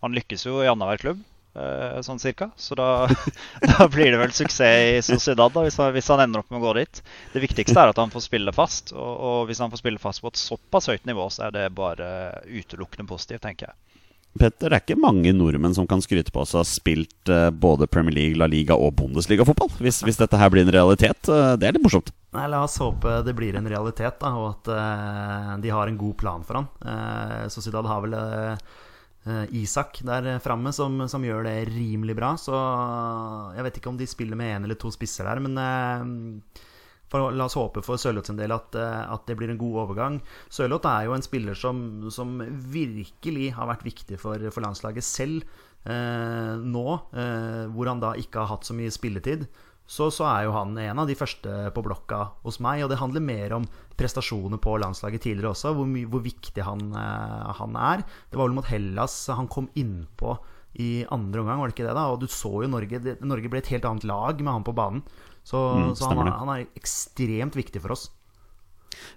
[0.01, 1.27] han lykkes jo i annenhver klubb.
[1.51, 2.51] Eh, sånn cirka.
[2.57, 3.09] Så da,
[3.67, 6.61] da, blir det vel suksess i Sociedad da, hvis han, hvis han, ender opp med
[6.63, 7.03] å gå dit.
[7.35, 8.95] Det viktigste er at han får spille fast.
[8.95, 11.71] Og, og, hvis han får spille fast på et såpass høyt nivå, så er det
[11.75, 12.11] bare
[12.47, 13.79] utelukkende positivt, tenker jeg.
[14.39, 17.49] Petter, det er ikke mange nordmenn som kan skryte på seg å ha spilt uh,
[17.51, 19.73] både Premier League, La Liga og Bundesliga-fotball.
[19.83, 21.19] Hvis, hvis, dette her blir en realitet.
[21.27, 22.13] Uh, det er litt morsomt.
[22.37, 25.99] Nei, La oss håpe det blir en realitet, da, og at uh, de har en
[25.99, 26.71] god plan for han.
[27.51, 28.79] Sociedad har vel Eh,
[29.53, 32.33] Isak der framme som, som, gjør det rimelig bra.
[32.41, 32.57] Så
[33.57, 36.65] jeg vet ikke om de spiller med én eller to spisser der, men eh,
[37.11, 39.81] for, la oss håpe for Sørloth sin del at, eh, at, det blir en god
[39.85, 40.21] overgang.
[40.53, 41.83] Sørloth er jo en spiller som,
[42.15, 42.39] som
[42.73, 45.43] virkelig har vært viktig for, for landslaget selv
[45.91, 49.49] eh, nå, eh, hvor han da ikke har hatt så mye spilletid
[49.91, 52.85] så, så, er jo han en av de første på blokka hos meg.
[52.85, 53.67] Og det handler mer om
[53.99, 58.05] prestasjoner på landslaget tidligere også, hvor, hvor viktig han, uh, han, er.
[58.31, 60.37] Det var vel mot Hellas han kom innpå
[60.79, 61.97] i andre omgang, var det ikke det?
[61.99, 62.07] da?
[62.13, 64.77] Og du så jo Norge det, Norge ble et helt annet lag med han på
[64.79, 65.03] banen.
[65.43, 68.07] Så, mm, så han, han, er ekstremt viktig for oss.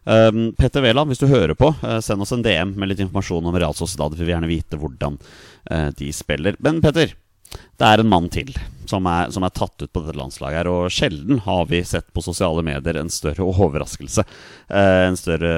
[0.10, 3.46] Um, Petter Wæland, hvis du hører på, uh, send oss en DM med litt informasjon
[3.46, 4.18] om Real Sociedad.
[4.18, 6.58] Vi vil gjerne vite hvordan uh, de spiller.
[6.66, 7.14] Men Petter,
[7.54, 8.54] det er en mann til
[8.89, 10.60] som er, som er, tatt ut på dette landslaget.
[10.60, 14.26] her Og sjelden har vi sett på sosiale medier en større overraskelse.
[14.68, 15.54] Eh, en større,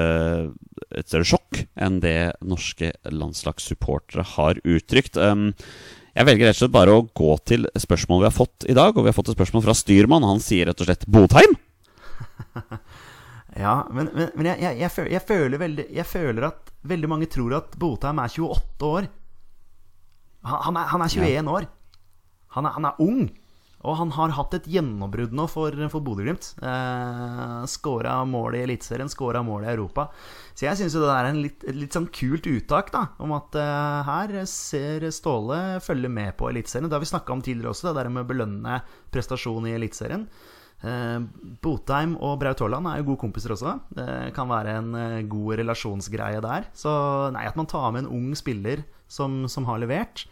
[0.90, 5.18] et større sjokk enn det norske landslagssupportere har uttrykt.
[5.18, 5.50] Um,
[6.16, 8.96] jeg velger rett og slett bare å gå til spørsmålet vi har fått i dag.
[8.96, 10.24] Og vi har fått et spørsmål fra styrmann.
[10.24, 11.58] Han sier rett og slett Botheim.
[13.66, 17.10] ja, men, men, men jeg, jeg, jeg, føler, jeg, føler veldig, jeg føler at veldig
[17.12, 19.10] mange tror at Botheim er 28 år.
[20.46, 21.44] Han, han, er, han er, 21 ja.
[21.58, 21.68] år.
[22.56, 23.26] Han er, han er, ung.
[23.86, 26.48] Og han har hatt et gjennombrudd nå for, for Bodø-Glimt.
[26.64, 30.08] Eh, Skåra mål i Eliteserien, skåra mål i Europa.
[30.56, 33.04] Så jeg syns det er en litt, litt sånn kult uttak, da.
[33.22, 36.88] Om at eh, her ser Ståle følge med på Eliteserien.
[36.90, 38.80] Det har vi snakka om tidligere også, det der med å belønne
[39.14, 40.26] prestasjon i Eliteserien.
[40.82, 41.20] Eh,
[41.62, 43.76] Botheim og Braut Haaland er jo gode kompiser også.
[43.96, 46.72] Det kan være en eh, god relasjonsgreie der.
[46.76, 46.90] Så
[47.36, 50.26] nei, at man tar med en ung spiller som, som har levert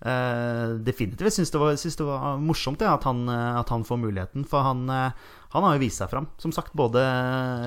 [0.00, 1.34] Uh, definitivt.
[1.34, 1.58] Syns det,
[1.98, 4.46] det, var morsomt ja, at, han, eh, at, han, får muligheten.
[4.48, 5.10] For han, uh,
[5.52, 7.02] han, har jo vist seg fram, som sagt, både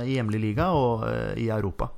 [0.08, 1.92] i hjemlig liga og uh, i Europa.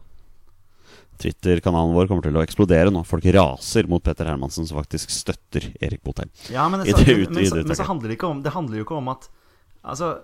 [1.23, 3.05] Twitter-kanalen vår kommer til å eksplodere nå.
[3.07, 6.33] Folk raser mot Petter Hermansen, som faktisk støtter Erik Botheim.
[6.51, 8.87] Ja, men, det, men, men, så, men så handler det ikke om Det handler jo
[8.87, 9.29] ikke om at
[9.85, 10.15] Altså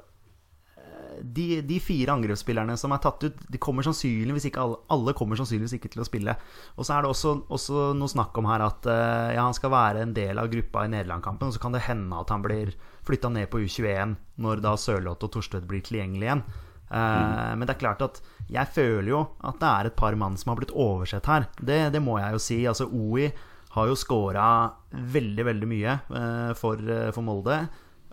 [1.23, 5.39] de, de, fire angrepsspillerne som er tatt ut, de kommer sannsynligvis ikke alle, alle kommer
[5.39, 6.35] sannsynligvis ikke til å spille.
[6.77, 9.73] Og så er det også, også noe snakk om her at uh, ja, han skal
[9.73, 11.51] være en del av gruppa i Nederland-kampen.
[11.51, 12.73] Og så kan det hende at han blir
[13.07, 16.43] flytta ned på U21 når da Sørloth og Torstvedt blir tilgjengelig igjen.
[16.91, 17.61] Uh, mm.
[17.61, 18.19] Men det er klart at
[18.51, 21.47] jeg føler jo at det er et par mann som har blitt oversett her.
[21.61, 22.59] Det, det må jeg jo si.
[22.67, 23.29] Altså OI
[23.71, 24.49] har jo scora
[24.91, 26.81] veldig, veldig mye uh, for,
[27.15, 27.63] for Molde.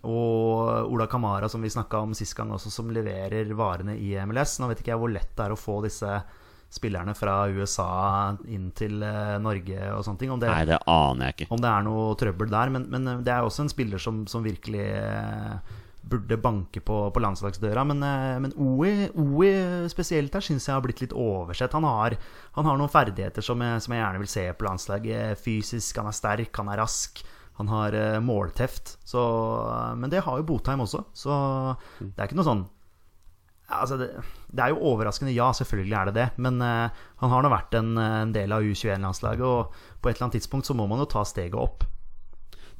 [0.06, 4.58] Og Ola Kamara, som vi snakka om sist gang også, som leverer varene i MLS.
[4.60, 6.20] Nå vet ikke jeg hvor lett det er å få disse
[6.68, 10.32] spillerne fra USA inn til eh, Norge og sånne ting.
[10.36, 11.50] Det, Nei, det aner jeg ikke.
[11.56, 12.72] Om det er noe trøbbel der.
[12.74, 17.22] Men, men det er også en spiller som, som virkelig eh, burde banke på, på
[17.24, 17.84] landslagsdøra.
[17.88, 19.50] Men, eh, men OI, OI,
[19.92, 21.74] spesielt her syns jeg har blitt litt oversett.
[21.76, 22.18] Han har,
[22.56, 25.42] han har noen ferdigheter som jeg, som jeg, gjerne vil se på landslaget.
[25.42, 27.24] Fysisk, han er sterk, han er rask.
[27.58, 28.96] Han har uh, målteft.
[29.04, 29.20] Så,
[29.98, 31.36] men det har jo Botheim også, så
[31.98, 32.12] mm.
[32.14, 32.66] det er ikke noe sånn
[33.68, 34.06] Altså, det,
[34.48, 36.26] det, er jo overraskende, ja, selvfølgelig er det det.
[36.40, 36.88] Men uh,
[37.20, 40.70] han har nå vært en, en, del av U21-landslaget, og på et eller annet tidspunkt
[40.70, 41.84] så må man jo ta steget opp.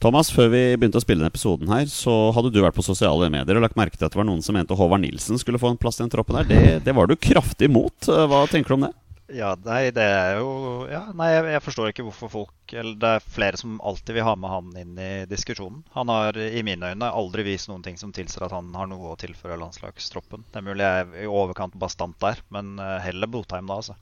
[0.01, 3.29] Thomas, før vi begynte å spille denne episoden her, så hadde du vært på sosiale
[3.35, 5.75] medier og lagt merke til at det var noen som mente Håvard Nilsen skulle få
[5.75, 6.49] en plass i den troppen her.
[6.49, 8.09] Det, det var du kraftig imot.
[8.09, 8.95] Hva tenker du om det?
[9.29, 13.11] Ja, nei, det er jo ja, Nei, jeg, jeg, forstår ikke hvorfor folk Eller det
[13.19, 15.83] er flere som alltid vil ha med han inn i diskusjonen.
[15.93, 19.13] Han har i mine øyne aldri vist noen ting som tilsier at han har noe
[19.13, 20.47] å tilføre landslagstroppen.
[20.49, 23.97] Det er mulig jeg er i overkant bastant der, men eh, heller Botheim da, altså.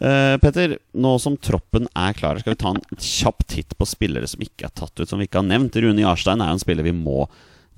[0.00, 4.28] Uh, Petter, nå som troppen er klar, skal vi ta en kjapp titt på spillere
[4.30, 5.76] som ikke er tatt ut, som vi ikke har nevnt.
[5.84, 7.26] Rune Jarstein er jo en spiller vi må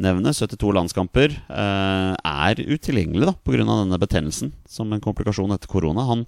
[0.02, 3.64] nevner, 72 landskamper, eh, er utilgjengelig da pga.
[3.64, 6.06] denne betennelsen som en komplikasjon etter korona.
[6.08, 6.26] Han,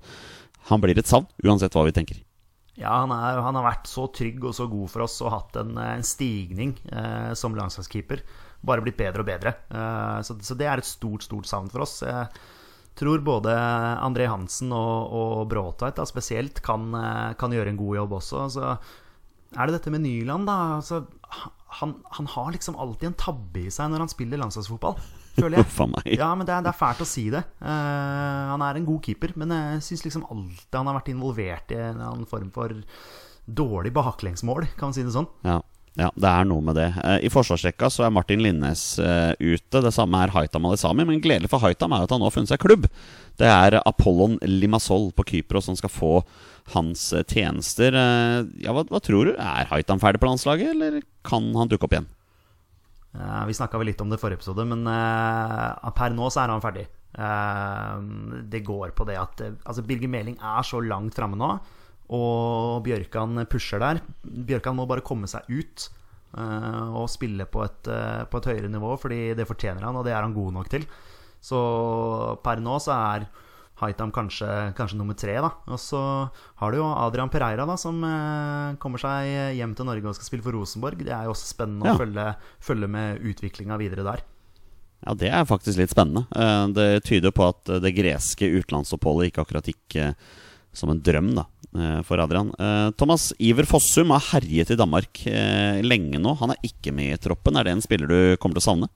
[0.71, 2.23] han blir et savn, uansett hva vi tenker.
[2.77, 5.57] Ja, han, er, han, har vært så trygg og så god for oss og hatt
[5.63, 8.21] en, en stigning eh, som landslagskeeper.
[8.67, 9.55] Bare blitt bedre og bedre.
[9.73, 12.03] Eh, så, så, det er et stort, stort savn for oss.
[12.05, 12.29] Jeg
[13.01, 13.55] tror både
[14.05, 18.45] André Hansen og, og Bråtveit spesielt kan, eh, kan, gjøre en god jobb også.
[18.59, 18.69] Så
[19.57, 20.59] er det dette med Nyland, da.
[20.77, 21.07] Altså,
[21.67, 24.99] han, han, har liksom alltid en tabbe i seg når han spiller landslagsfotball.
[25.37, 26.17] Føler jeg.
[26.21, 27.43] Ja, men det er, det er, fælt å si det.
[27.61, 31.75] Uh, han er en god keeper, men jeg syns liksom alltid han har vært involvert
[31.75, 32.73] i en form for
[33.47, 35.29] dårlig baklengsmål, kan man si det sånn.
[35.47, 35.61] Ja.
[35.97, 36.91] Ja, det er noe med det.
[37.01, 39.81] Eh, I forsvarsrekka så er Martin Linnes uh, ute.
[39.81, 41.07] Det samme er Haitam Alisami.
[41.09, 42.85] Men gledelig for Haitam er at han nå har funnet seg klubb.
[43.41, 46.11] Det er Apollon Limassol på Kypros som skal få
[46.75, 47.97] hans uh, tjenester.
[48.61, 49.33] Ja, hva, hva, tror du?
[49.41, 52.13] Er Haitam ferdig på landslaget, eller kan han dukke opp igjen?
[53.17, 56.61] vi snakka vel litt om det i forrige episode, men per nå så er han
[56.61, 56.83] ferdig.
[58.53, 61.55] det går på det at altså Birger Meling er så langt framme nå.
[62.15, 64.03] Og Bjørkan pusher der.
[64.23, 65.89] Bjørkan må bare komme seg ut
[66.37, 70.07] uh, og spille på et, uh, på et, høyere nivå, fordi det fortjener han, og
[70.07, 70.87] det er han god nok til.
[71.43, 71.59] Så
[72.45, 73.27] per nå så er
[73.77, 75.35] Haitam kanskje, kanskje nummer tre.
[75.37, 76.01] da Og så
[76.63, 80.31] har du jo Adrian Pereira, da som uh, kommer seg hjem til Norge og skal
[80.31, 81.03] spille for Rosenborg.
[81.03, 81.93] Det er jo også spennende ja.
[81.93, 82.31] å følge,
[82.71, 84.25] følge med utviklinga videre der.
[85.05, 86.25] Ja, det er faktisk litt spennende.
[86.73, 89.97] Det tyder på at det greske utenlandsoppholdet ikke akkurat gikk
[90.77, 91.45] som en drøm, da.
[91.77, 92.55] Eh, for Adrian.
[92.59, 96.35] Eh, Thomas Iver Fossum har herjet i Danmark eh, lenge nå.
[96.41, 97.57] Han er ikke med i troppen.
[97.57, 98.93] Er det en spiller du kommer til å savne?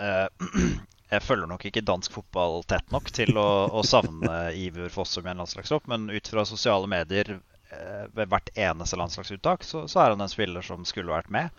[1.10, 5.32] Jeg følger nok ikke dansk fotball tett nok til å, å savne Iver Fossum i
[5.32, 7.38] en landslagstropp, men ut fra sosiale medier
[8.16, 11.52] ved hvert eneste landslagsuttak så, så, er han en spiller som skulle vært med.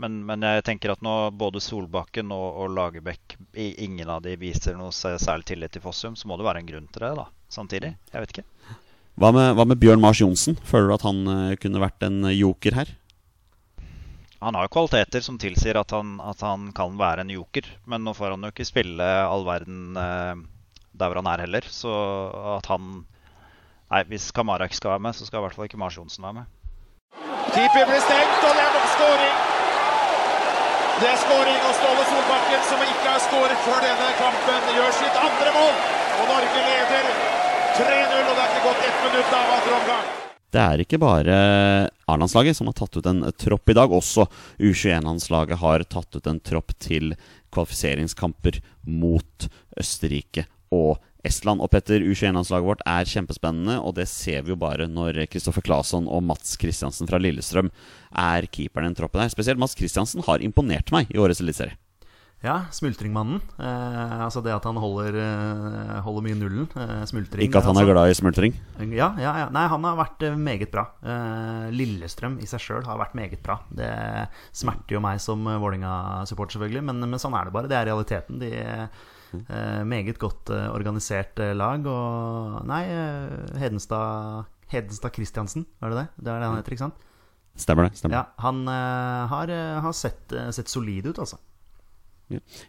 [0.00, 4.78] Men, men jeg tenker at nå både Solbakken og, og Lagerbäck ingen av de viser
[4.78, 7.92] noe særlig tillit til Fossum, så må det være en grunn til det da, samtidig.
[8.14, 8.46] Jeg vet ikke.
[9.18, 10.56] Hva med, hva med Bjørn Mars Johnsen?
[10.64, 12.94] Føler du at han uh, kunne vært en joker her?
[14.40, 17.66] Han har jo kvaliteter som tilsier at han, at han, kan være en joker.
[17.90, 20.38] Men nå får han jo ikke spille all verden uh,
[20.96, 21.66] der hvor han er heller.
[21.68, 21.92] Så
[22.56, 23.04] at han
[23.90, 26.22] Nei, hvis Kamara ikke skal være med, så skal i hvert fall ikke Mars Johnsen
[26.22, 26.44] være med.
[27.50, 29.32] Keeper blir stengt, og det er skåring.
[31.00, 35.18] Det er skåring, og Ståle Solbakken, som ikke har skåret før denne kampen, gjør sitt
[35.26, 35.74] andre mål.
[36.20, 37.39] Og Norge leder
[37.84, 40.08] 3-0, og det er ikke gått ett minutt av andre omgang.
[40.50, 41.34] Det er ikke bare
[42.10, 43.92] A-landslaget som har tatt ut en tropp i dag.
[43.94, 44.24] Også
[44.58, 47.12] U21-landslaget har tatt ut en tropp til
[47.54, 48.58] kvalifiseringskamper
[48.90, 49.46] mot
[49.78, 51.62] Østerrike og Estland.
[51.62, 56.10] Og Petter, U21-landslaget vårt er kjempespennende, og det ser vi jo bare når Kristoffer Claesson
[56.10, 57.70] og Mats Kristiansen fra Lillestrøm
[58.10, 59.30] er keeperen i den troppen her.
[59.30, 61.78] Spesielt Mats Kristiansen har imponert meg i årets eliteserie.
[62.40, 63.42] Ja, Smultringmannen.
[63.60, 66.68] Eh, altså det at han holder, eh, holder mye nullen.
[66.72, 67.44] Eh, smultring.
[67.44, 67.92] Ikke at han er altså.
[67.92, 68.54] glad i smultring?
[68.96, 70.86] Ja, ja, ja, Nei, han har vært eh, meget bra.
[71.04, 73.58] Eh, Lillestrøm i seg sjøl har vært meget bra.
[73.68, 73.90] Det
[74.56, 77.68] smerter jo meg som Vålinga-support, selvfølgelig, men, men, sånn er det bare.
[77.68, 78.40] Det er realiteten.
[78.40, 81.84] De eh, Meget godt organisert lag.
[81.86, 82.80] Og nei,
[83.60, 86.08] Hedenstad Hedenstad Christiansen, var det det?
[86.24, 87.06] Det er det han heter, ikke sant?
[87.60, 88.00] Stemmer det.
[88.00, 89.52] stemmer Ja, Han har,
[89.84, 91.36] har sett, sett solid ut, altså.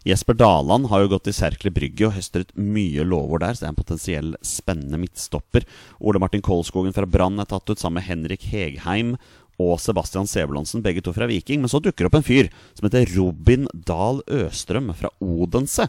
[0.08, 3.64] Jesper Daland har jo gått i Serkle Brygge og høster ut mye lovord der, så
[3.64, 5.66] det er en potensiell spennende midtstopper.
[6.00, 9.14] Ole Martin Kolskogen fra Brann er tatt ut sammen med Henrik Hegheim
[9.62, 11.62] og Sebastian Sebulonsen, begge to fra Viking.
[11.62, 15.88] Men så dukker det opp en fyr som heter Robin Dahl Østrøm fra Odense.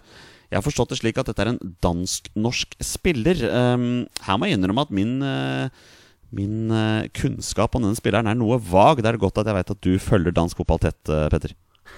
[0.51, 3.39] Jeg har forstått det slik at dette er en dansk-norsk spiller.
[3.49, 5.67] Um, her må jeg innrømme at min uh,
[6.33, 9.03] Min uh, kunnskap om denne spilleren er noe vag.
[9.05, 11.53] Det er godt at jeg vet at du følger dansk fotball tett, uh, Petter.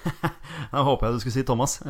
[0.71, 1.77] Da håper jeg du skulle si Thomas.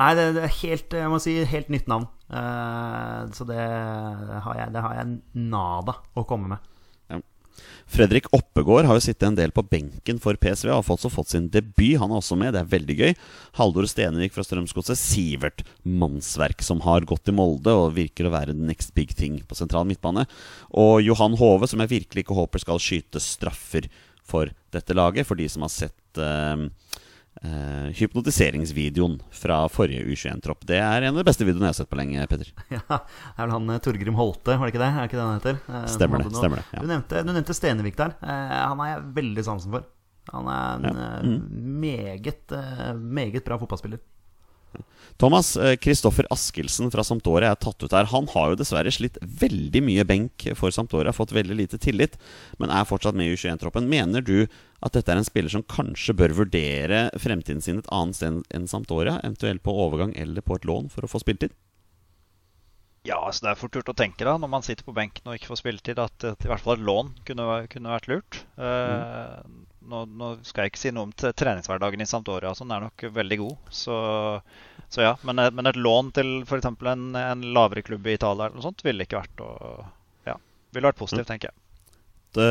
[0.00, 2.06] Nei, det, er helt, jeg må si, helt nytt navn.
[2.30, 5.06] Eh, så det har, jeg, det har jeg
[5.50, 6.72] nada å komme med.
[7.86, 11.30] Fredrik Oppegård har jo sittet en del på benken for PSV og har også fått
[11.32, 11.94] sin debut.
[12.00, 13.12] Han er også med, det er veldig gøy.
[13.60, 14.98] Haldor Stenvik fra Strømsgodset.
[14.98, 19.38] Sivert Mannsverk, som har gått i Molde og virker å være the next big thing
[19.46, 20.26] på sentral midtbane.
[20.74, 23.86] Og Johan Hove, som jeg virkelig ikke håper skal skyte straffer
[24.26, 26.66] for dette laget, for de som har sett uh,
[27.44, 30.66] uh, hypnotiseringsvideoen fra forrige U21-tropp.
[30.68, 32.52] Det er en av de beste videoene jeg har sett på lenge, Petter.
[32.76, 34.90] Ja, det er vel han eh, Torgrim Holte, var det ikke det?
[34.90, 35.60] Er ikke det han heter?
[35.92, 36.34] Stemmer det.
[36.34, 36.82] stemmer det ja.
[36.82, 38.18] du, nevnte, du, nevnte, Stenevik der.
[38.22, 39.86] han har jeg veldig sansen for.
[40.32, 41.08] Han er en ja.
[41.22, 41.40] mm.
[41.86, 42.54] meget,
[42.98, 44.02] meget bra fotballspiller.
[45.16, 48.08] Thomas, Kristoffer Askildsen fra Sampdoria er tatt ut her.
[48.12, 52.18] Han har jo dessverre slitt veldig mye benk for Sampdoria, fått veldig lite tillit,
[52.60, 53.88] men er fortsatt med i U21-troppen.
[53.88, 54.44] Mener du
[54.84, 58.68] at dette er en spiller som kanskje bør vurdere fremtiden sin et annet sted enn
[58.68, 59.16] Sampdoria?
[59.22, 61.56] Eventuelt på overgang eller på et lån for å få spilletid?
[63.06, 65.36] Ja, altså det er fort gjort å tenke da, når man sitter på benken og
[65.36, 68.38] ikke får spilletid, at, at i hvert fall et lån kunne, kunne vært lurt.
[68.58, 69.42] Uh,
[69.86, 73.38] nå, nå, skal jeg ikke si noe om treningshverdagen i Sampdoria, sånn er nok veldig
[73.42, 73.68] god.
[73.82, 73.98] Så,
[74.90, 76.66] så ja, men, men, et lån til f.eks.
[76.72, 79.52] En, en lavere klubb i Italia eller noe sånt ville ikke vært å,
[80.26, 80.34] ja,
[80.74, 81.62] ville vært positivt, tenker jeg.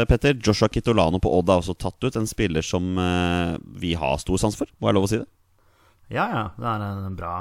[0.09, 2.15] Petter, Joshua Kitolano på Odd er også tatt ut.
[2.17, 4.71] En spiller som uh, vi har stor sans for.
[4.79, 5.27] Må jeg lov å si det?
[6.15, 6.47] Ja, ja.
[6.57, 7.35] Det er en bra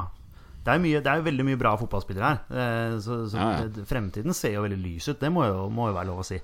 [0.65, 2.43] det er, mye, det er veldig mye bra fotballspillere her.
[2.49, 3.87] Eh, så, så ja, ja.
[3.89, 5.21] fremtiden ser jo veldig lys ut.
[5.21, 6.41] Det må jo, må jo være lov å si.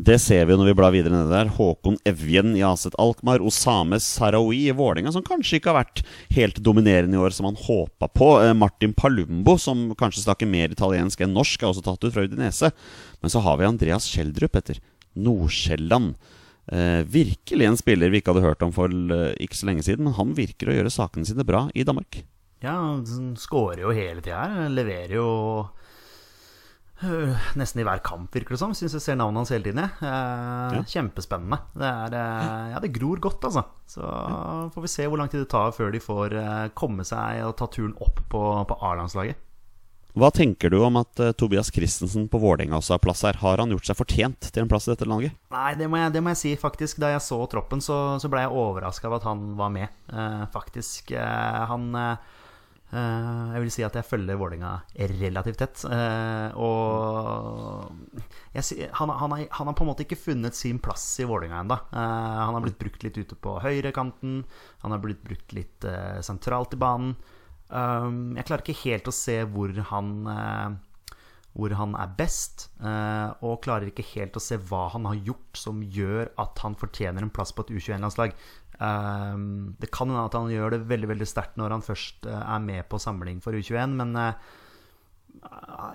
[0.00, 1.48] Det ser vi når vi blar videre nede der.
[1.56, 3.42] Håkon Evjen i Aset Alkmaar.
[3.42, 6.02] Osame Sarawi i Vålerenga, som kanskje ikke har vært
[6.36, 8.30] helt dominerende i år som han håpa på.
[8.44, 12.26] Eh, Martin Palumbo, som kanskje snakker mer italiensk enn norsk, er også tatt ut fra
[12.28, 12.70] Udinese.
[13.20, 14.78] Men så har vi Andreas Schjelderup etter
[15.18, 16.14] Nordsjælland.
[16.70, 20.06] Eh, virkelig en spiller vi ikke hadde hørt om for eh, ikke så lenge siden,
[20.06, 22.22] men han virker å gjøre sakene sine bra i Danmark.
[22.60, 24.72] Ja, han skårer jo hele tida her.
[24.72, 25.28] Leverer jo
[27.00, 28.74] øh, nesten i hver kamp, virker det som.
[28.76, 29.80] Syns jeg ser navnet hans hele tiden.
[29.80, 30.82] Eh, ja.
[30.92, 31.62] Kjempespennende.
[31.72, 33.64] Det, er, eh, ja, det gror godt, altså.
[33.88, 34.66] Så ja.
[34.74, 37.56] får vi se hvor lang tid det tar før de får eh, komme seg og
[37.60, 39.46] ta turen opp på, på A-landslaget.
[40.18, 43.36] Hva tenker du om at uh, Tobias Christensen på Vålerenga også har plass her?
[43.44, 45.36] Har han gjort seg fortjent til en plass i dette laget?
[45.54, 46.98] Nei, det må jeg, det må jeg si, faktisk.
[46.98, 49.94] Da jeg så troppen, så, så ble jeg overraska av at han var med.
[50.10, 51.14] Uh, faktisk.
[51.14, 51.94] Uh, han
[52.90, 54.72] jeg vil si at jeg følger Vålerenga
[55.20, 55.82] relativt tett.
[55.86, 58.24] Uh, og
[58.56, 61.62] jeg, han, han, har, han, har, på en måte ikke funnet sin plass i Vålerenga
[61.62, 61.78] ennå.
[61.94, 64.42] Uh, han har blitt brukt litt ute på høyrekanten.
[64.82, 65.86] Han har blitt brukt litt
[66.26, 67.14] sentralt i banen.
[67.70, 70.08] Jeg klarer ikke helt å se hvor han
[71.50, 75.80] hvor han er best, og klarer ikke helt å se hva han har gjort som
[75.82, 78.34] gjør at han fortjener en plass på et U21-landslag.
[78.80, 82.38] Um, det kan hende at han gjør det veldig veldig sterkt når han først uh,
[82.40, 84.30] er med på samling for U21, men uh,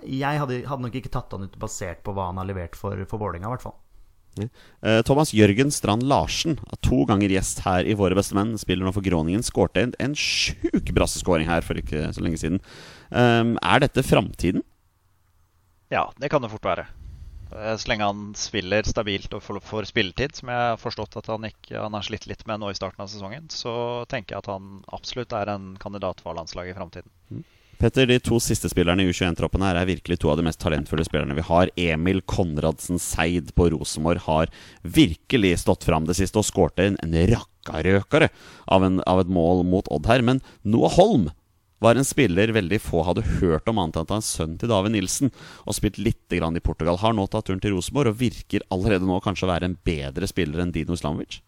[0.06, 3.02] jeg hadde, hadde, nok ikke tatt han ut basert på hva han har levert for,
[3.10, 3.80] for Vålerenga, i hvert fall.
[4.36, 8.93] Uh, Thomas Jørgen Strand Larsen, to ganger gjest her i Våre beste menn, spiller nå
[8.93, 9.45] for Groningen.
[9.45, 12.62] Skårte en, en sjuk brasseskåring her for ikke så lenge siden.
[13.10, 14.65] Um, er dette framtiden?
[15.93, 16.86] Ja, det kan det fort være.
[17.51, 21.49] Eh, så lenge han spiller stabilt og får, spilletid, som jeg har forstått at han,
[21.49, 24.53] ikke, han har slitt litt med nå i starten av sesongen, så tenker jeg at
[24.55, 27.13] han absolutt er en kandidat for landslaget i framtiden.
[27.31, 27.45] Mm.
[27.75, 31.03] Petter, de to siste spillerne i U21-troppen her er virkelig to av de mest talentfulle
[31.03, 31.71] spillerne vi har.
[31.75, 37.17] Emil Konradsen Seid på Rosenborg har virkelig stått fram det siste og skårte en, en
[37.34, 38.29] rakkarøkere
[38.71, 40.23] av, av et mål mot Odd her.
[40.23, 41.27] Men Noah Holm
[41.86, 44.71] var en spiller veldig få hadde hørt om, annet enn at han er sønnen til
[44.71, 47.00] David Nilsen og spilt litt i Portugal.
[47.02, 50.30] Har nå tatt turen til Rosenborg og virker allerede nå kanskje å være en bedre
[50.30, 51.41] spiller enn Dino Slamovic.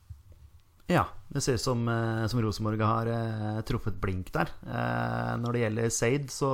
[0.88, 4.54] Ja, det ser ut som, eh, som Rosenborg har eh, truffet blink der.
[4.64, 6.52] Eh, når det gjelder Seid, så,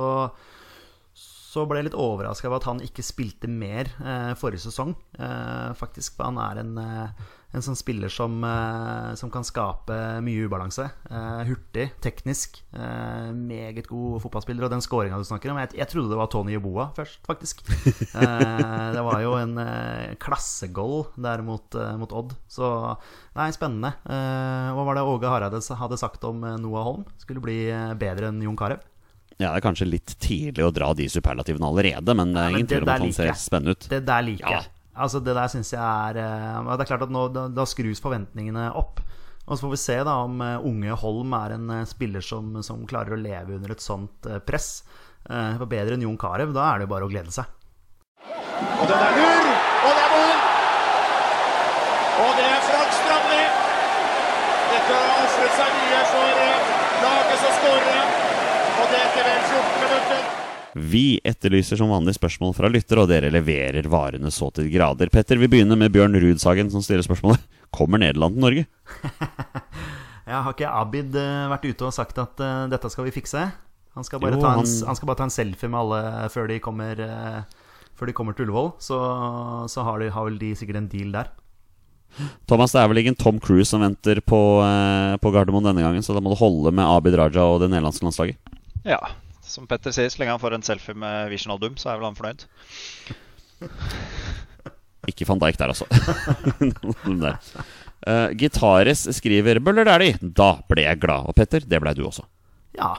[1.14, 4.96] så ble jeg litt overraska over at han ikke spilte mer eh, forrige sesong.
[5.14, 10.46] Eh, faktisk, han er en eh, en sånn spiller som, eh, som kan skape mye
[10.48, 10.88] ubalanse.
[11.10, 12.58] Eh, hurtig, teknisk.
[12.74, 14.66] Eh, meget god fotballspiller.
[14.66, 17.62] Og den skåringa du snakker om Jeg, jeg trodde det var Tony Yeboa først, faktisk.
[18.94, 19.54] det var jo en
[20.18, 22.34] klassegoal der mot, mot, Odd.
[22.50, 22.66] Så
[23.34, 23.94] nei, spennende.
[24.04, 27.06] hva var det Åge Hareide hadde sagt om Noah Holm?
[27.18, 28.82] Skulle bli bedre enn Jon Carew?
[29.38, 32.70] Ja, Det er kanskje litt tidlig å dra de superlativene allerede, men det er ingen
[32.70, 33.88] tvil om at han ser spennende ut.
[33.90, 34.62] Det der liker jeg.
[34.62, 34.73] Ja.
[34.94, 38.02] Altså Det der syns jeg er eh, Det er klart at nå da, da, skrus
[38.04, 39.02] forventningene opp.
[39.44, 42.54] Og så får vi se da om uh, unge Holm er en uh, spiller som,
[42.64, 44.78] som, klarer å leve under et sånt press.
[45.24, 47.48] For bedre enn Jon Carew, da er det jo bare å glede seg.
[48.28, 49.46] Og den er lur!
[49.48, 50.42] Og det er mål!
[52.24, 53.40] Og det er Frank Strandli.
[54.68, 56.44] Dette har ofret seg mye for
[57.06, 58.16] laget som skårer.
[58.74, 60.43] Og det etter vel 14 minutter.
[60.74, 65.10] Vi etterlyser som vanlig spørsmål fra lyttere, og dere leverer varene så til grader.
[65.12, 68.64] Petter, vi begynner med Bjørn Rudsagen, som stiller spørsmålet Kommer Nederland til Norge?
[70.30, 73.44] ja, har ikke Abid uh, vært ute og sagt at uh, dette skal vi fikse?
[73.94, 74.66] Han skal, jo, en, han...
[74.66, 78.34] han skal, bare ta en, selfie med alle før de kommer, uh, før de kommer
[78.34, 78.74] til Ullevål.
[78.82, 78.98] Så,
[79.70, 81.30] så har, de, har, vel de sikkert en deal der.
[82.50, 84.38] Thomas, det er vel ingen Tom Cruise som venter på,
[85.18, 88.06] på Gardermoen denne gangen, så da må du holde med Abid Raja og det nederlandske
[88.06, 88.54] landslaget?
[88.86, 89.00] Ja,
[89.54, 92.08] som Petter sier, så lenge han får en selfie med Vision Aldum, så er vel
[92.10, 92.44] han fornøyd.
[95.10, 95.86] Ikke van Dijk der, altså.
[97.24, 97.36] der.
[98.04, 100.18] Uh, Gitares skriver 'Møller Dæhlie'.
[100.20, 101.28] Da ble jeg glad.
[101.28, 102.24] Og Petter, det blei du også.
[102.76, 102.94] Ja.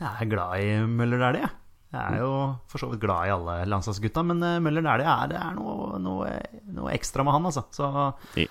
[0.00, 1.50] Jeg er glad i Møller Dæhlie, jeg.
[1.94, 2.30] Jeg er jo
[2.66, 5.98] for så vidt glad i alle landslagsgutta, men eh, Møller Dæhlie er, det er noe,
[6.02, 6.32] noe,
[6.74, 7.62] noe ekstra med han, altså.
[7.74, 7.90] Så
[8.42, 8.48] I-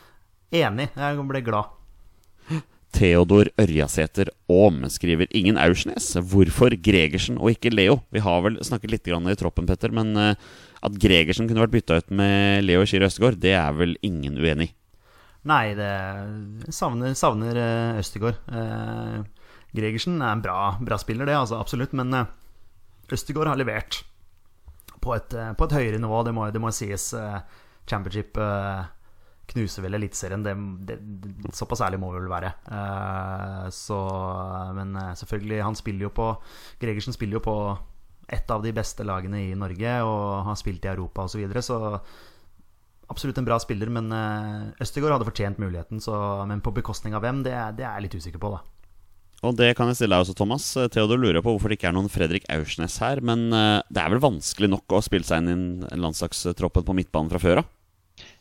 [0.63, 0.89] enig.
[0.95, 1.73] Jeg ble glad.
[2.93, 6.11] Theodor Ørjasæter Aam skriver ingen Aursnes.
[6.29, 7.99] Hvorfor Gregersen og ikke Leo?
[8.13, 10.35] Vi har vel snakket litt i troppen, Petter, men eh,
[10.83, 14.69] at Gregersen kunne vært bytta ut med Leo Skier Østegård, det er vel ingen uenig
[14.69, 14.75] i.
[15.49, 15.91] Nei, det
[16.71, 18.39] savner, savner eh, Østegård.
[18.47, 19.19] Eh,
[19.73, 21.95] Gregersen er en bra, bra spiller, det, altså, absolutt.
[21.97, 22.31] Men eh,
[23.11, 24.03] Østegård har levert
[25.03, 27.11] på et, på et høyere nivå, det må, det sies.
[27.89, 28.83] Championship eh,
[29.51, 30.43] knuser vel Eliteserien.
[30.43, 30.53] Det,
[30.87, 30.97] det,
[31.43, 32.53] det, såpass ærlig må vi vel være.
[32.67, 33.99] Uh, så,
[34.77, 36.29] men eh, selvfølgelig, han spiller jo på
[36.81, 37.57] Gregersen spiller jo på
[38.33, 41.35] et av de beste lagene i Norge og har spilt i Europa osv.
[41.35, 41.79] Så, videre, så
[43.11, 46.01] absolutt en bra spiller, men uh, Østegård hadde fortjent muligheten.
[46.01, 46.15] Så,
[46.49, 48.63] men på bekostning av hvem, det, det er jeg litt usikker på, da.
[49.43, 50.69] Og det kan jeg stille deg også, Thomas.
[50.95, 53.19] Theodor lurer på hvorfor det ikke er noen Fredrik Aursnes her.
[53.19, 57.41] Men det er vel vanskelig nok å spille seg inn i landslagstroppen på midtbanen fra
[57.43, 57.67] før av?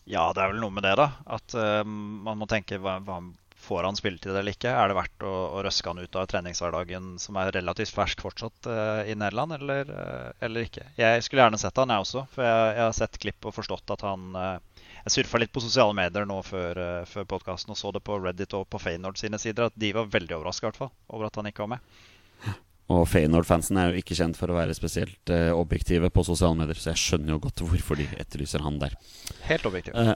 [0.09, 1.13] Ja, det er vel noe med det, da.
[1.39, 3.21] At uh, man må tenke hva, hva
[3.63, 4.71] Får han spilletid eller ikke?
[4.75, 8.67] Er det verdt å, å røske han ut av treningshverdagen, som er relativt fersk fortsatt
[8.67, 10.89] uh, i Nederland, eller, uh, eller ikke?
[10.99, 12.25] Jeg skulle gjerne sett han, jeg også.
[12.35, 15.63] For jeg, jeg har sett klipp og forstått at han uh, Jeg surfa litt på
[15.63, 19.23] sosiale medier nå før, uh, før podkasten og så det på Reddit og på Feynord
[19.23, 22.03] sine sider, at de var veldig overraska over at han ikke var med.
[22.93, 26.79] Og Feyenoord-fansen er jo ikke kjent for å være spesielt eh, objektive på sosiale medier,
[26.79, 28.97] så jeg skjønner jo godt hvorfor de etterlyser han der.
[29.49, 29.97] Helt objektivt.
[29.97, 30.13] Eh,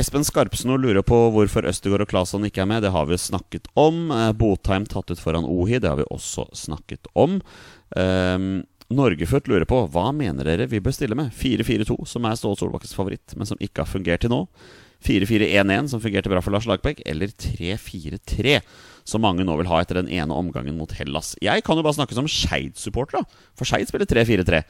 [0.00, 2.84] Espen Skarpsno lurer på hvorfor Østegård og Claesson ikke er med.
[2.84, 4.10] Det har vi jo snakket om.
[4.14, 5.78] Eh, Botheim tatt ut foran Ohi.
[5.78, 7.40] Det har vi også snakket om.
[7.96, 8.38] Eh,
[8.90, 11.30] Norgefødt lurer på hva mener dere vi bør stille med?
[11.38, 14.40] 4-4-2, som er Ståle Solbakkens favoritt, men som ikke har fungert til nå.
[15.06, 17.02] 4-4-1-1, som fungerte bra for Lars Lagerbäck.
[17.08, 18.60] Eller 3-4-3,
[19.08, 21.32] som mange nå vil ha etter den ene omgangen mot Hellas.
[21.42, 23.44] Jeg kan jo bare snakke som Skeid-supporter, da.
[23.58, 24.62] For Skeid spiller 3-4-3.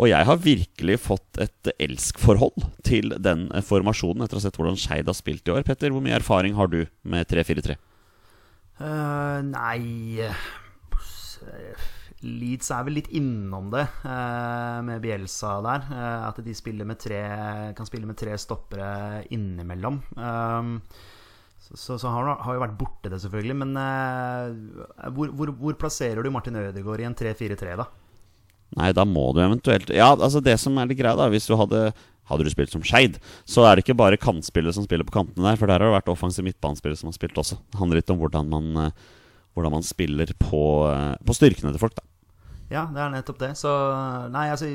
[0.00, 4.58] Og jeg har virkelig fått et elskforhold til den eh, formasjonen etter å ha sett
[4.60, 5.66] hvordan Skeid har spilt i år.
[5.66, 7.78] Petter, hvor mye erfaring har du med 3-4-3?
[8.76, 10.42] Uh, nei eh,
[12.24, 15.84] Leeds er vel litt innom det eh, med Bielsa der.
[15.92, 16.54] eh, at de
[16.96, 17.20] tre,
[17.76, 20.00] kan spille med tre stoppere innimellom.
[20.16, 20.80] Um,
[21.60, 23.56] så, så, så har har jo vært borte det, selvfølgelig.
[23.62, 27.90] Men eh, hvor, hvor, hvor plasserer du Martin Ødegaard i en 3-4-3, da?
[28.76, 31.52] Nei, da må du eventuelt Ja, altså det som er litt greia, da Hvis du
[31.54, 31.92] hadde
[32.26, 35.46] hadde du spilt som Skeid, så er det ikke bare kantspillere som spiller på kantene
[35.46, 37.58] der, for der har det vært offensiv midtbanespillere som har spilt også.
[37.70, 39.04] Det handler litt om hvordan man, eh,
[39.56, 42.04] hvordan man spiller på, eh, på styrkene til folk, da.
[42.70, 43.52] Ja, det er nettopp det.
[43.58, 43.70] Så
[44.34, 44.68] nei, altså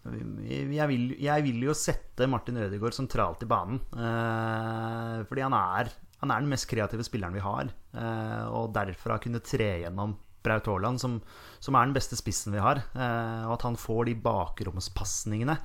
[0.00, 3.82] jeg vil, jeg vil jo sette Martin Ødegaard sentralt i banen.
[3.92, 5.90] Eh, fordi han er,
[6.22, 7.68] han er den mest kreative spilleren vi har.
[7.92, 11.18] Eh, og derfra kunne tre gjennom Braut Haaland, som,
[11.60, 12.80] som er den beste spissen vi har.
[12.94, 15.58] Eh, og at han får de bakromspasningene.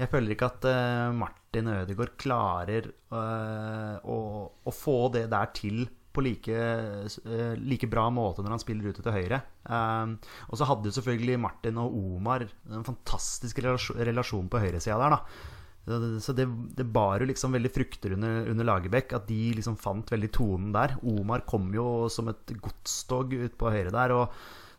[0.00, 4.18] Jeg føler ikke at eh, Martin Ødegaard klarer eh, å,
[4.48, 9.04] å få det der til på like, eh, like bra måte når han spiller ute
[9.04, 9.40] til høyre.
[9.64, 10.16] Um,
[10.48, 15.48] og så hadde jo selvfølgelig Martin og Omar en fantastisk relasjon, på høyresida der, da.
[16.22, 16.44] Så det,
[16.76, 20.74] det bar jo liksom veldig frukter under, under Lagerbäck, at de liksom fant veldig tonen
[20.76, 20.98] der.
[21.02, 24.14] Omar kom jo som et godstog ut på høyre der.
[24.14, 24.34] og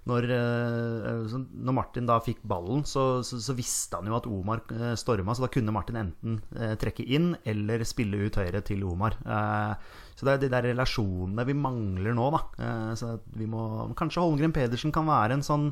[0.09, 4.63] når, eh, når Martin da fikk ballen, så, så, så visste han jo at Omar
[4.73, 8.81] eh, storma, så da kunne Martin enten eh, trekke inn eller spille ut høyre til
[8.89, 9.19] Omar.
[9.21, 12.41] Eh, så det er de der relasjonene vi mangler nå, da.
[12.65, 13.61] Eh, så vi må,
[13.97, 15.69] kanskje Holmgren Pedersen kan være en sånn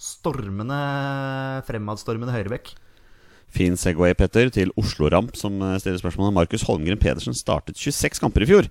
[0.00, 0.78] stormende,
[1.66, 2.72] fremadstormende høyrebekk.
[3.50, 6.36] Fin Segway, Petter, til Oslo Ramp, som eh, stiller spørsmålet.
[6.36, 8.68] Markus Holmgren Pedersen startet 26 kamper i fjor.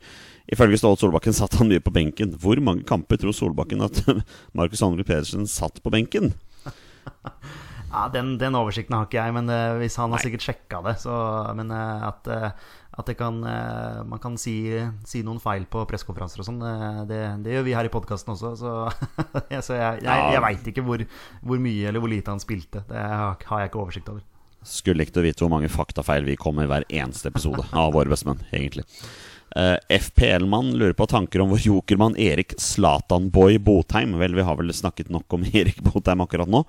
[0.49, 2.33] Ifølge Ståle Solbakken satt han mye på benken.
[2.39, 4.01] Hvor mange kamper tror Solbakken at
[4.57, 6.33] Markus Holmgren Pedersen satt på benken?
[7.89, 10.95] Ja, den, den oversikten har ikke jeg, men uh, hvis han har sikkert sjekka det.
[11.01, 11.13] Så,
[11.57, 13.39] men uh, at, uh, at det kan,
[14.05, 14.53] man kan si,
[15.07, 16.59] si noen feil på pressekonferanser og sånn,
[17.07, 18.51] det, det gjør vi her i podkasten også.
[18.59, 18.73] Så,
[19.69, 21.05] så jeg, jeg, jeg veit ikke hvor,
[21.41, 22.83] hvor mye eller hvor lite han spilte.
[22.89, 24.25] Det har, har jeg ikke oversikt over.
[24.65, 28.11] Skulle likt å vite hvor mange faktafeil vi kommer i hver eneste episode av Våre
[28.11, 28.85] bestemenn, egentlig.
[29.57, 34.13] Uh, FPL-mann lurer på tanker om vår jokermann Erik Slatanboy Botheim.
[34.21, 36.65] Vel, vi har vel snakket nok om Erik Botheim akkurat nå,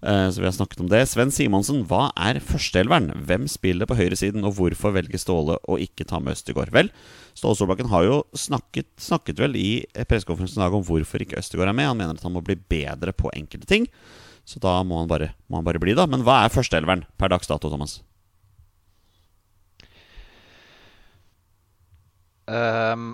[0.00, 1.02] Uh, så vi har snakket om det.
[1.10, 3.10] Sven Simonsen, hva er førsteelveren?
[3.28, 6.72] Hvem spiller på høyresiden, og hvorfor velger Ståle å ikke ta med Østegård?
[6.72, 6.88] Vel,
[7.36, 9.68] Ståle Solbakken har jo snakket, snakket vel i
[10.08, 11.90] pressekonferansen i dag om hvorfor ikke Østegård er med.
[11.90, 13.90] Han mener at han må bli bedre på enkelte ting.
[14.50, 16.08] Så da må han bare, må han bare bli, da.
[16.10, 18.00] Men hva er førsteelveren per dags dato, Thomas?
[22.50, 23.12] Um,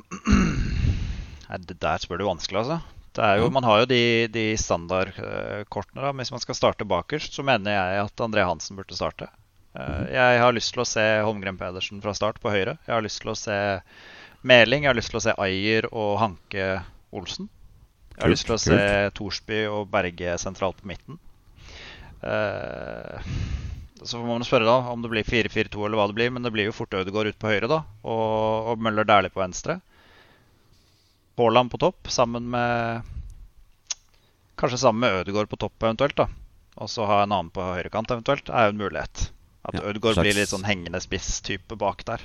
[1.66, 2.78] det der spør du vanskelig, altså.
[3.16, 3.98] Det er jo, man har jo de,
[4.32, 6.00] de standardkortene.
[6.04, 6.12] da.
[6.16, 9.28] Hvis man skal starte bakerst, så mener jeg at André Hansen burde starte.
[9.76, 12.78] Eh, Jeg har lyst til å se Holmgren Pedersen fra start på høyre.
[12.88, 13.58] Jeg har lyst til å se
[14.40, 14.84] Meling.
[14.84, 16.66] Jeg har lyst til å se Ayer og Hanke
[17.12, 17.48] Olsen.
[18.16, 18.80] Jeg har lyst til å se
[19.16, 21.20] Thorsby og Berge sentralt på midten.
[22.26, 23.20] Eh,
[24.02, 26.52] så får man spørre da om det blir 4-4-2 eller hva det blir, men det
[26.54, 29.78] blir jo fort Ødegaard ut på høyre da, og, og Møller Dæhlie på venstre.
[31.36, 33.02] Haaland på topp, sammen med
[34.56, 36.30] Kanskje sammen med Ødegaard på topp eventuelt, da.
[36.80, 39.26] Og så ha en annen på høyrekant eventuelt, er jo en mulighet.
[39.68, 42.24] At Ja, Ødegaard slags- blir litt sånn hengende spiss-type bak der.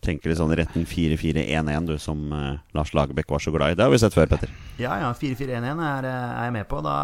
[0.00, 3.74] Tenker litt sånn i retten 4-4-1-1, du som uh, Lars Lagerbäck var så glad i.
[3.74, 4.48] Det har vi sett før, Petter.
[4.78, 6.80] Ja, ja, 4-4-1-1 er, er jeg med på.
[6.86, 6.94] Da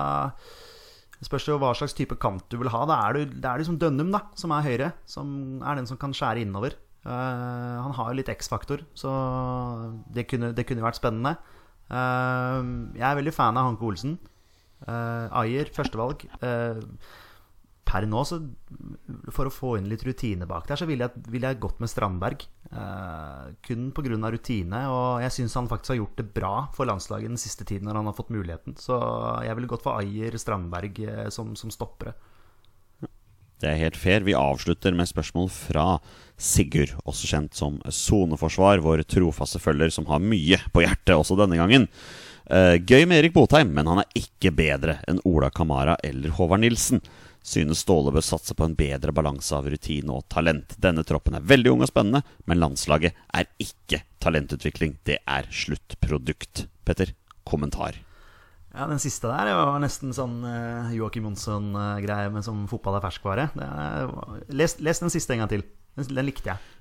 [1.24, 2.84] spørs det jo hva slags type kant du vil ha.
[2.88, 4.92] Da er det, det er liksom Dønnum, da, som er høyre.
[5.08, 5.28] Som
[5.64, 6.76] er den som kan skjære innover.
[7.04, 9.10] Uh, han har jo litt X-faktor, så
[10.16, 11.34] det kunne, det kunne vært spennende.
[11.90, 14.16] Uh, jeg er veldig fan av Hanke Olsen.
[14.84, 16.26] Uh, Ayer, førstevalg.
[16.44, 16.80] Eh,
[17.84, 18.40] per nå, så
[19.34, 21.90] for å få inn litt rutine bak der, så ville jeg, ville jeg gått med
[21.92, 22.44] Strandberg.
[22.72, 24.18] Uh, kun pga.
[24.32, 24.84] rutine.
[24.90, 28.00] Og jeg syns han faktisk har gjort det bra for landslaget den siste tiden når
[28.00, 28.78] han har fått muligheten.
[28.80, 28.98] Så
[29.44, 32.16] jeg ville gått for Ayer, Strandberg eh, som, som stoppere.
[33.62, 34.24] Det er helt fair.
[34.26, 35.86] Vi avslutter med spørsmål fra
[36.36, 41.60] Sigurd, også kjent som Soneforsvar, vår trofaste følger som har mye på hjertet også denne
[41.60, 41.86] gangen.
[42.44, 46.60] Uh, gøy med Erik Botheim, men han er ikke bedre enn Ola Kamara eller Håvard
[46.60, 47.00] Nilsen.
[47.44, 50.78] Synes Ståle bør satse på en bedre balanse av rutine og talent.
[50.80, 54.96] Denne troppen er veldig ung og spennende, men landslaget er ikke talentutvikling.
[55.04, 56.64] Det er sluttprodukt.
[56.88, 57.12] Petter,
[57.44, 58.00] kommentar.
[58.74, 63.50] Ja, Den siste der var nesten sånn uh, Joakim Jonsson-greie med som fotball er ferskvare.
[63.54, 64.08] Det er,
[64.56, 65.66] les, les den siste en gang til.
[65.94, 66.72] Den, den likte jeg.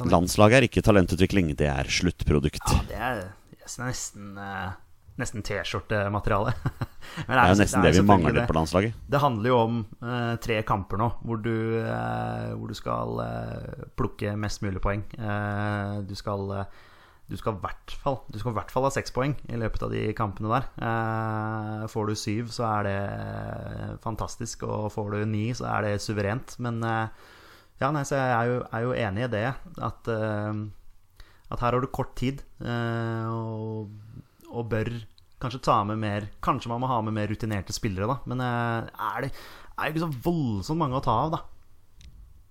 [0.00, 2.64] Den, Landslaget er ikke talentutvikling, det er sluttprodukt.
[2.64, 4.74] ja, det er, det er nesten, eh,
[5.20, 6.52] nesten T-skjortemateriale.
[7.28, 8.46] Men Det er jo nesten det vi mangler det.
[8.48, 8.96] på landslaget.
[9.08, 13.86] Det handler jo om eh, tre kamper nå, hvor du, eh, hvor du skal eh,
[13.96, 15.06] plukke mest mulig poeng.
[15.16, 16.82] Eh, du skal eh,
[17.26, 20.04] du skal fall Du skal i hvert fall ha seks poeng i løpet av de
[20.14, 20.68] kampene der.
[20.78, 25.96] Eh, får du syv, så er det fantastisk, og får du ni, så er det
[26.04, 26.54] suverent.
[26.62, 29.46] Men ja, nei, så jeg er jo, er jo enig i det.
[29.82, 30.12] At,
[31.50, 33.90] at her har du kort tid, eh, og,
[34.56, 34.90] og bør
[35.42, 38.18] kanskje ta med mer Kanskje man må ha med mer rutinerte spillere, da.
[38.30, 39.32] Men eh, er det
[39.76, 41.42] er jo ikke så voldsomt mange å ta av, da.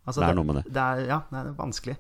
[0.06, 0.68] Altså, Det er noe med det.
[0.70, 1.96] Det er, ja, det er vanskelig.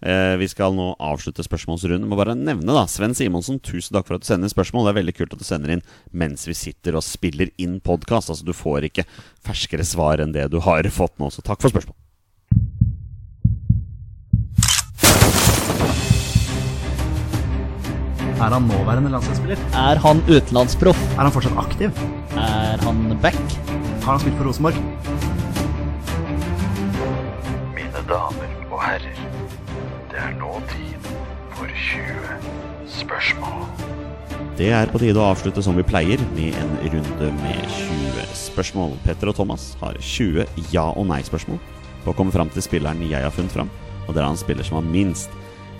[0.00, 2.08] Eh, vi skal nå avslutte spørsmålsrunden.
[2.10, 4.88] Må bare nevne da Sven Simonsen, tusen takk for at du sender inn spørsmål.
[4.88, 8.32] Det er veldig kult at du sender inn mens vi sitter og spiller inn podkast.
[8.32, 9.06] Altså, du får ikke
[9.44, 11.96] ferskere svar enn det du har fått nå, så takk for spørsmål.
[18.34, 19.60] Er han nåværende landslagsspiller?
[19.78, 20.98] Er han utenlandsproff?
[21.14, 21.90] Er han fortsatt aktiv?
[22.36, 23.38] Er han back?
[24.04, 24.74] Har han spilt for Rosenborg?
[27.76, 29.22] Mine damer og herrer,
[30.10, 31.08] det er nå tid
[31.54, 33.64] for 20 spørsmål.
[34.58, 38.98] Det er på tide å avslutte som vi pleier, med en runde med 20 spørsmål.
[39.06, 41.62] Petter og Thomas har 20 ja- og nei-spørsmål
[42.04, 43.70] på å komme fram til spilleren jeg har funnet fram.
[44.06, 45.30] Og det er en spiller som har minst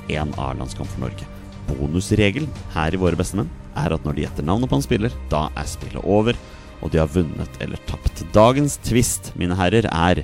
[0.09, 1.34] én A-landskamp for Norge.
[1.69, 3.49] Bonusregelen her i Våre bestemenn
[3.79, 6.37] er at når de gjetter navnet på en spiller, da er spillet over,
[6.85, 8.23] og de har vunnet eller tapt.
[8.35, 10.23] Dagens twist, mine herrer, er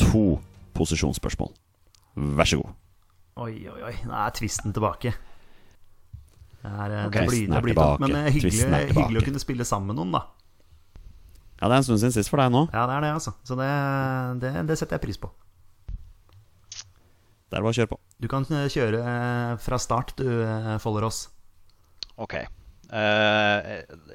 [0.00, 0.38] to
[0.78, 1.52] posisjonsspørsmål.
[2.38, 2.74] Vær så god.
[3.38, 3.94] Oi, oi, oi.
[4.08, 5.12] Nå er tvisten tilbake.
[6.58, 7.12] Det er, eh, Ok.
[7.14, 8.00] det blir, det er blir tilbake.
[8.02, 10.24] Men eh, hyggelig, hyggelig å kunne spille sammen med noen, da.
[11.60, 12.64] Ja, det er en stund siden sist for deg nå.
[12.72, 13.32] Ja, det er det, altså.
[13.46, 13.68] Så det,
[14.42, 15.30] det, det setter jeg pris på.
[17.48, 17.98] Det er bare å kjøre på.
[18.20, 21.24] Du kan eh, kjøre eh, fra start, du, eh, Follerås.
[22.20, 22.34] Ok.
[22.38, 23.68] Eh,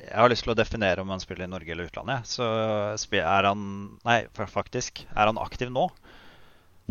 [0.04, 2.30] jeg har lyst til å definere om han spiller i Norge eller utlandet.
[2.30, 3.66] Så er han
[4.06, 5.06] Nei, faktisk.
[5.14, 5.88] Er han aktiv nå?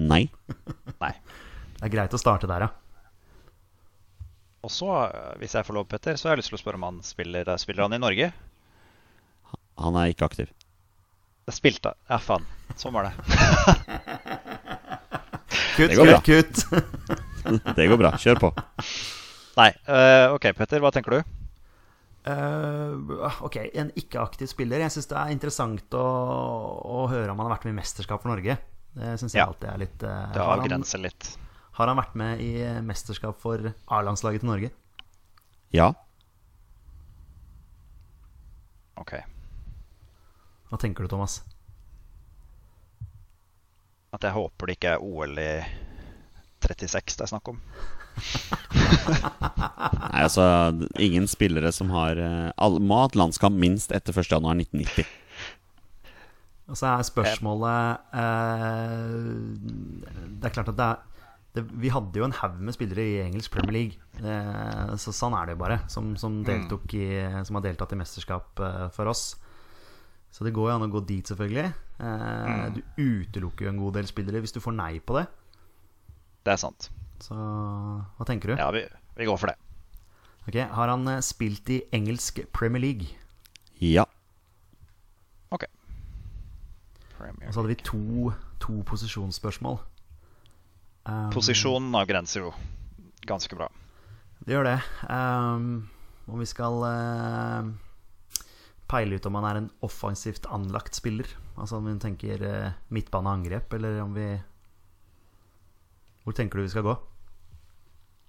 [0.03, 0.25] Nei.
[1.05, 1.13] Nei.
[1.79, 2.71] Det er greit å starte der, ja.
[4.63, 4.89] Og så,
[5.43, 7.49] hvis jeg får lov, Petter, så har jeg lyst til å spørre om han spiller,
[7.59, 8.29] spiller han i Norge.
[9.83, 10.53] Han er ikke aktiv.
[11.43, 12.47] Det spilte Ja, faen.
[12.79, 13.15] Sånn var det.
[15.77, 16.21] Kutt, Det går bra.
[16.21, 17.71] kutt, kutt.
[17.79, 18.11] Det går bra.
[18.23, 18.51] Kjør på.
[19.59, 19.71] Nei.
[19.89, 21.33] Uh, ok, Petter, hva tenker du?
[22.23, 24.85] Uh, ok, en ikke-aktiv spiller.
[24.85, 26.05] Jeg syns det er interessant å,
[26.87, 28.59] å høre om han har vært med i mesterskap for Norge.
[28.95, 29.49] Det syns jeg Ja.
[29.51, 31.33] alltid er litt uh, Det har han- avgrenser litt.
[31.79, 32.51] Har han vært med i
[32.85, 34.69] mesterskap for A-landslaget til Norge?
[35.73, 35.87] Ja.
[39.01, 39.15] Ok.
[40.69, 41.41] Hva tenker du, Thomas?
[44.13, 45.53] At jeg håper det ikke er OL i
[46.63, 47.59] 36 det er snakk om.
[50.13, 50.45] Nei, altså
[51.01, 52.19] Ingen spillere som har
[52.61, 55.09] all, Må ha hatt landskamp minst etter 1.1.1990.
[56.73, 59.17] Og så er spørsmålet eh,
[60.39, 61.01] Det er klart at det er
[61.53, 63.99] det, Vi hadde jo en haug med spillere i engelsk Premier League.
[64.25, 65.83] Eh, så sånn er det jo bare.
[65.93, 67.09] Som, som, deltok i,
[67.45, 69.35] som har deltatt i mesterskap eh, for oss.
[70.33, 71.73] Så det går jo an å gå dit, selvfølgelig.
[72.01, 75.27] Eh, Du utelukker jo en god del spillere hvis du får nei på det.
[76.43, 76.89] Det er sant.
[77.23, 78.57] Så hva tenker du?
[78.59, 78.83] Ja, vi,
[79.19, 79.59] vi går for det.
[80.49, 83.07] Ok, Har han eh, spilt i engelsk Premier League?
[83.79, 84.07] Ja.
[85.53, 85.69] Ok.
[87.21, 89.79] Og så hadde vi to, to posisjonsspørsmål.
[91.07, 92.51] Um, Posisjonen avgrenser jo
[93.27, 93.69] ganske bra.
[94.43, 94.77] Det gjør det.
[95.11, 95.89] Um,
[96.31, 97.71] om vi skal uh,
[98.93, 103.73] peile ut om han er en offensivt anlagt spiller, altså om vi tenker eh, midtbaneangrep,
[103.79, 104.27] eller om vi
[106.23, 106.93] Hvor tenker du vi skal gå?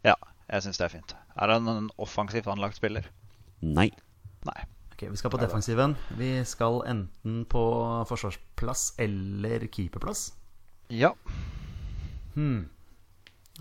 [0.07, 0.16] Ja,
[0.49, 1.11] jeg syns det er fint.
[1.38, 3.05] Er han en offensivt anlagt spiller?
[3.61, 3.91] Nei.
[4.47, 4.61] Nei.
[4.93, 5.95] Ok, Vi skal på defensiven.
[6.18, 7.64] Vi skal enten på
[8.09, 10.32] forsvarsplass eller keeperplass.
[10.89, 11.14] Ja.
[12.34, 12.70] Hmm.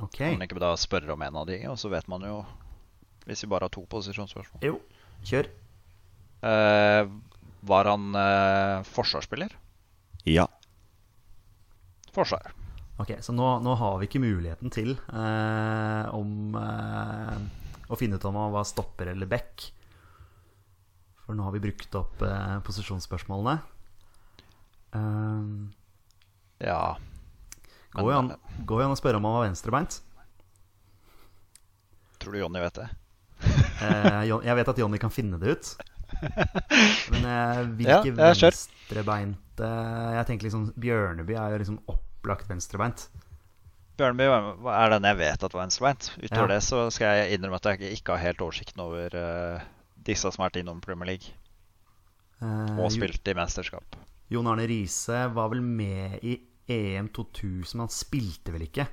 [0.00, 0.16] Ok.
[0.16, 2.42] Kan man ikke da spørre om en av de, og så vet man jo
[3.28, 4.64] Hvis vi bare har to posisjonsspørsmål.
[4.66, 4.80] Jo,
[5.22, 5.46] kjør.
[6.42, 7.02] Eh,
[7.62, 9.52] var han eh, forsvarsspiller?
[10.26, 10.48] Ja.
[12.12, 12.52] Forsvar.
[13.00, 17.38] Ok, Så nå, nå har vi ikke muligheten til eh, om eh,
[17.88, 19.64] å finne ut om han var stopper eller back.
[21.22, 23.60] For nå har vi brukt opp eh, posisjonsspørsmålene.
[24.92, 25.72] Um,
[26.60, 26.98] Ja.
[27.96, 28.34] går, jo an,
[28.68, 30.00] går jo an å spørre om han var venstrebeint.
[32.22, 32.88] Tror du Jonny vet det?
[33.82, 35.72] Eh, jeg vet at Jonny kan finne det ut.
[36.20, 39.62] Men eh, Ja, hvilke jeg venstrebeinte venstrebeint
[40.16, 43.06] Jeg tenker liksom Bjørneby er jo liksom opplagt venstrebeint.
[44.00, 44.26] Bjørneby
[44.72, 46.10] er den jeg vet at var venstrebeint.
[46.22, 46.54] Utover Ja.
[46.54, 49.60] det så skal jeg innrømme at jeg ikke- ikke har helt oversikten over uh,
[50.02, 51.32] disse som har vært innom Premier League
[52.42, 53.94] Eh, og spilt i mesterskap.
[54.28, 56.32] Jon Arne Riise var vel med i
[56.68, 58.88] EM 2000, men han spilte vel ikke.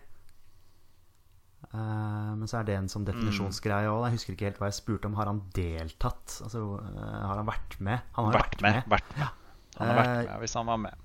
[1.73, 4.07] Eh, men så er det en sånn definisjonsgreie òg.
[4.07, 5.13] Jeg husker ikke helt hva jeg spurte om.
[5.19, 6.39] Har han deltatt?
[6.45, 7.99] Altså, eh, har han vært med?
[8.17, 8.79] Han har Vært med.
[8.89, 10.95] Vært, han har vært Eh, med hvis han var med.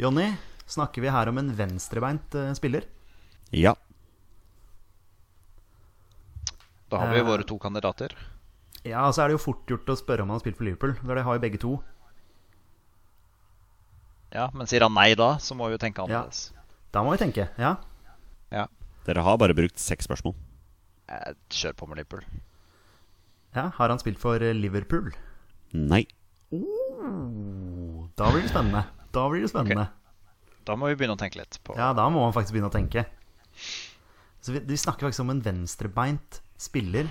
[0.00, 0.26] Jonny,
[0.66, 2.84] snakker vi her om en venstrebeint eh, spiller?
[3.52, 3.74] Ja.
[6.90, 8.10] Da har vi Eh, våre to kandidater.
[8.82, 10.94] Ja, så er det jo fort gjort å spørre om han har spilt for Liverpool.
[10.96, 11.82] For det har jo begge to.
[14.32, 16.06] Ja, Men sier han nei da, så må vi jo tenke Ja.
[16.22, 16.52] annerledes.
[16.92, 17.48] Da må vi tenke.
[17.58, 17.76] Ja.
[19.10, 20.36] Dere har bare brukt seks spørsmål.
[21.10, 22.22] Eh, Kjør på med Liverpool.
[23.56, 23.70] ja.
[23.74, 25.10] Har han spilt for eh, Liverpool?
[25.74, 26.04] Nei.
[26.54, 28.84] Oh, da blir det spennende.
[29.10, 29.88] Da blir det spennende.
[30.66, 32.74] Da må vi begynne å tenke litt på Ja, da må man faktisk begynne å
[32.74, 33.02] tenke.
[34.40, 37.08] Så vi, vi snakker faktisk om en venstrebeint spiller.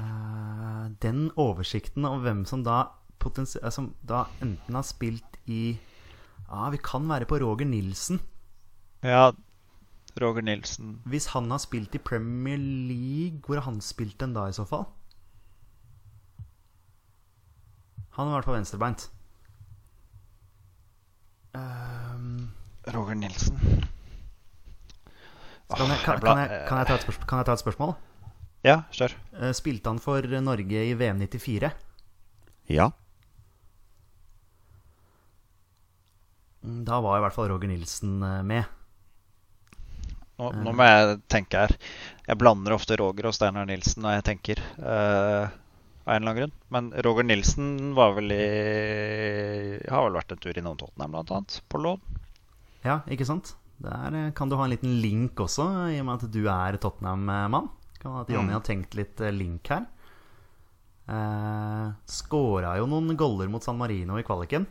[0.00, 2.80] Uh, den oversikten om hvem som da,
[3.70, 5.76] som da enten har spilt i
[6.48, 8.18] Ja, vi kan være på Roger Nilsen.
[9.06, 9.30] Ja,
[10.18, 14.48] Roger Nilsen Hvis han har spilt i Premier League, hvor har han spilt den da
[14.48, 14.88] i så fall?
[18.18, 19.06] Han har vært på venstrebeint.
[21.54, 22.50] Um,
[22.90, 23.58] Roger Nilsen.
[25.70, 27.94] kan, jeg, kan, kan, jeg, kan, jeg ta et spørsmål, kan jeg ta et spørsmål?
[28.66, 29.14] Ja, kjør.
[29.40, 31.70] Eh, Spilte han for Norge i VM 94?
[32.68, 32.90] Ja.
[36.62, 38.79] Mm, Da var i hvert fall Roger Nilsen eh, med.
[40.40, 41.74] Nå, nå må jeg tenke her.
[42.24, 44.62] Jeg blander ofte Roger og Steinar Nilsen når jeg tenker.
[44.80, 45.50] Uh,
[46.06, 46.54] av en eller annen grunn.
[46.72, 47.66] Men Roger Nilsen
[47.98, 48.44] var vel i
[49.90, 51.58] Har vel vært en tur innom Tottenham, blant annet.
[51.68, 52.00] På lån.
[52.86, 53.52] Ja, ikke sant?
[53.80, 56.76] Der eh, kan du ha en liten link også, i og med at du er
[56.80, 57.68] Tottenham-mann.
[58.00, 58.56] Kan hende at Jonny Mm.
[58.56, 59.84] har tenkt litt eh, link her.
[61.10, 64.66] Eh, Skåra jo noen goller mot San Marino i kvaliken.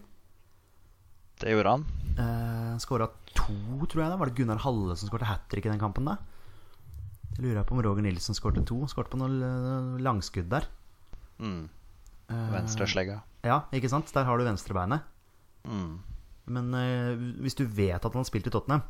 [1.40, 1.86] Det gjorde han.
[2.20, 3.56] Eh, Skåra to,
[3.88, 4.10] tror jeg.
[4.12, 6.06] da Var det Gunnar Halle som skåret hat trick i den kampen?
[6.10, 6.18] da?
[7.38, 8.82] Jeg lurer på om Roger Nilsen skåret to.
[8.92, 10.68] Skåret på noen eh, langskudd der.
[11.40, 11.70] Mm.
[12.30, 13.22] Eh, Venstreslegga.
[13.48, 14.12] Ja, ikke sant?
[14.12, 15.08] Der har du venstrebeinet.
[15.64, 16.00] Mm.
[16.52, 18.82] Men eh, hvis du vet at han har spilt i Tottenham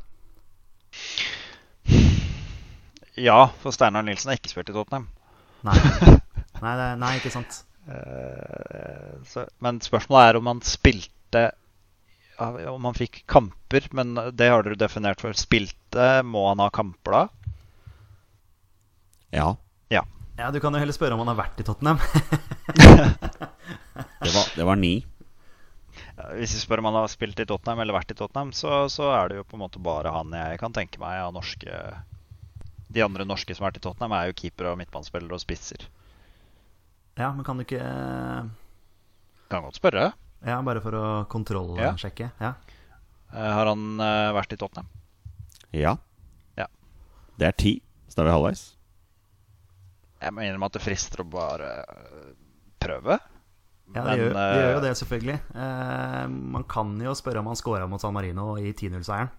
[3.20, 5.06] Ja, for Steinar Nilsen har ikke spilt i Tottenham.
[5.66, 5.76] Nei,
[6.64, 7.62] nei, det, nei ikke sant.
[7.90, 11.44] Eh, så, men spørsmålet er om han spilte
[12.40, 15.36] Om han fikk kamper, men det har dere definert for.
[15.36, 17.22] Spilte, må han ha kamper da?
[19.36, 19.48] Ja.
[19.92, 20.04] Ja.
[20.38, 22.00] Ja, Du kan jo heller spørre om han har vært i Tottenham.
[24.20, 25.00] Det var, det var ni.
[26.36, 29.08] Hvis vi spør om han har spilt i Tottenham eller vært i Tottenham, så, så
[29.16, 31.80] er det jo på en måte bare han jeg kan tenke meg av norske
[32.92, 35.86] De andre norske som har vært i Tottenham, er jo keepere og midtbanespillere og spisser.
[37.16, 38.50] Ja, men kan du ikke eh,
[39.52, 40.10] Kan godt spørre.
[40.46, 42.30] Ja, bare for å kontrollsjekke.
[42.40, 42.52] Ja.
[43.30, 43.48] Ja.
[43.54, 44.88] Har han eh, vært i Tottenham?
[45.76, 45.92] Ja.
[46.58, 46.66] Ja.
[47.38, 47.74] Det er ti,
[48.08, 48.62] så da er vi halvveis.
[50.20, 52.32] Jeg må innrømme at det frister å bare eh,
[52.82, 53.18] prøve.
[53.90, 55.36] Ja, det, Men, gjør, det gjør jo eh, det, selvfølgelig.
[55.66, 56.24] Eh,
[56.56, 59.30] man kan jo spørre om han scora mot San Marino i 10-0-seieren.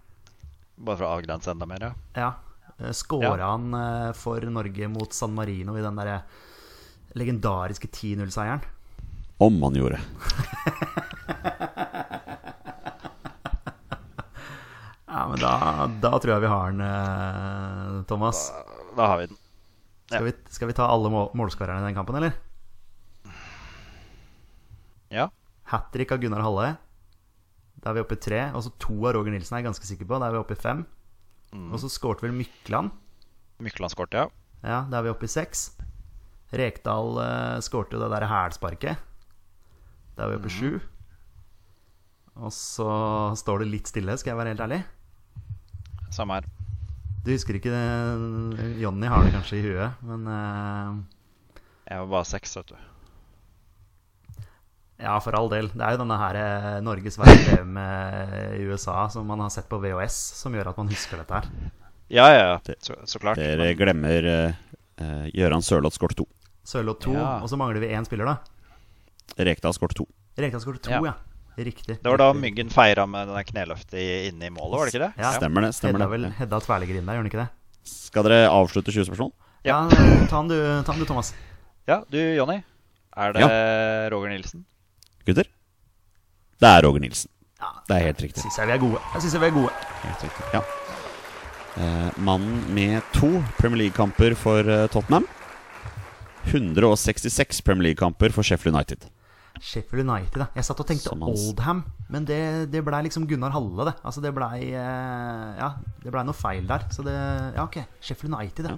[0.81, 1.91] Bare for å avgrense enda mer, ja.
[2.17, 2.31] Ja.
[2.79, 3.51] Eh, Scora Ja.
[3.53, 6.21] han eh, for Norge mot San Marino i den derre
[7.19, 8.63] legendariske 10-0-seieren?
[9.41, 9.99] Om han gjorde.
[15.11, 18.45] Ja, men da, da tror jeg vi har den, eh, Thomas.
[18.95, 19.39] Da har vi den.
[20.07, 22.37] Skal vi, skal vi ta alle mål målskårerne i den kampen, eller?
[25.11, 25.27] Ja.
[25.73, 26.71] Hat trick av Gunnar Halle.
[27.81, 28.45] Da er vi oppe i tre.
[28.55, 30.21] Og så to av Roger Nilsen er jeg ganske sikker på.
[30.21, 30.85] Da er vi oppe i fem.
[31.67, 32.93] Og så skårte vel Mykland.
[33.61, 34.29] Mykland skårte, ja.
[34.61, 35.71] Ja, da er vi oppe i seks.
[36.55, 39.10] Rekdal uh, skårte jo det der hælsparket.
[40.21, 40.73] Da er vi oppe i sju.
[42.45, 42.89] Og så
[43.41, 44.77] står det litt stille, skal jeg være helt ærlig.
[46.13, 46.45] Samme her.
[47.25, 48.75] Du husker ikke det?
[48.83, 51.57] Jonny har det kanskje i huet, men uh...
[51.89, 52.77] Jeg var bare seks, vet du.
[55.01, 55.71] Ja, for all del.
[55.73, 59.81] Det er jo denne her eh, Norges VM med USA som man har sett på
[59.81, 61.49] VHS, som gjør at man husker dette her.
[62.13, 62.77] Ja, ja, ja.
[62.77, 63.41] Så, så klart.
[63.41, 66.29] Dere glemmer uh, Gøran Sørloth skort to.
[66.61, 67.29] Sørloth 2, Ja.
[67.41, 68.60] og så mangler vi én spiller, da.
[69.37, 70.05] Rekdal skårte to.
[70.37, 71.01] Rekdal skåret to, ja.
[71.11, 71.13] Ja.
[71.61, 71.97] Riktig.
[72.01, 72.29] Det var da.
[72.33, 73.99] Myggen feira med den kneløftet
[74.31, 75.11] inne i målet, var det ikke det?
[75.19, 75.31] Ja.
[75.35, 75.71] Stemmer det.
[75.75, 76.33] stemmer Hedda det vel Ja.
[76.39, 77.49] Hedda tverligger inn der, gjør han ikke det?
[77.91, 79.31] Skal dere avslutte 20 spørsmål?
[79.67, 79.81] Ja,
[80.29, 81.33] ta den du, ta den du Thomas.
[81.89, 82.61] Ja, du Jonny.
[83.17, 83.49] Er det
[84.13, 84.63] Roger Nilsen?
[85.27, 85.49] Gutter?
[86.61, 87.29] Det er Roger Nilsen.
[87.87, 88.41] Det er helt riktig.
[88.45, 89.01] Syns jeg vi er gode.
[89.13, 89.73] Jeg synes jeg vi er gode.
[90.05, 90.45] Helt riktig.
[90.55, 90.61] Ja.
[91.77, 95.27] Eh, mannen med to Premier League-kamper for eh, Tottenham.
[96.49, 99.07] 166 Premier League-kamper for Sheffield United.
[99.61, 100.47] Sheffield United, da.
[100.57, 102.39] Jeg satt og tenkte Oldham, men det,
[102.73, 103.93] det blei liksom Gunnar Halle, det.
[104.07, 106.87] Altså det blei eh, Ja, det blei noe feil der.
[106.93, 107.81] Så det Ja, ok.
[108.01, 108.77] Sheffield United, ja.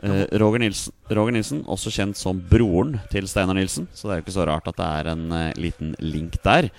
[0.00, 3.88] Eh, Roger, Nilsen, Roger Nilsen, også kjent som broren til Steinar Nilsen.
[3.92, 6.70] Så det er jo ikke så rart at det er en eh, liten link der.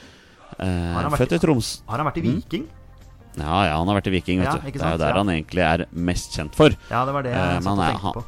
[0.57, 1.69] Har han vært født i Troms.
[1.89, 2.65] Har han vært i Viking?
[3.39, 4.65] Ja, ja, han har vært i Viking, vet Ja, du.
[4.67, 5.21] Det er jo der Ja.
[5.21, 6.73] han egentlig er mest kjent for.
[6.91, 8.25] Ja, det var det jeg satt og tenkte på.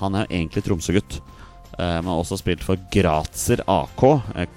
[0.00, 1.20] Han er jo egentlig Tromsø-gutt.
[1.78, 4.04] Eh, men har også spilt for Grazer AK,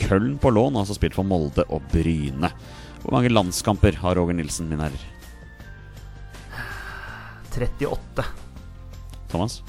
[0.01, 2.51] Køllen på lån, og også spilt for Molde og Bryne.
[3.01, 5.05] Hvor mange landskamper har Roger Nilsen, min herrer?
[7.57, 8.25] 38.
[9.31, 9.61] Thomas?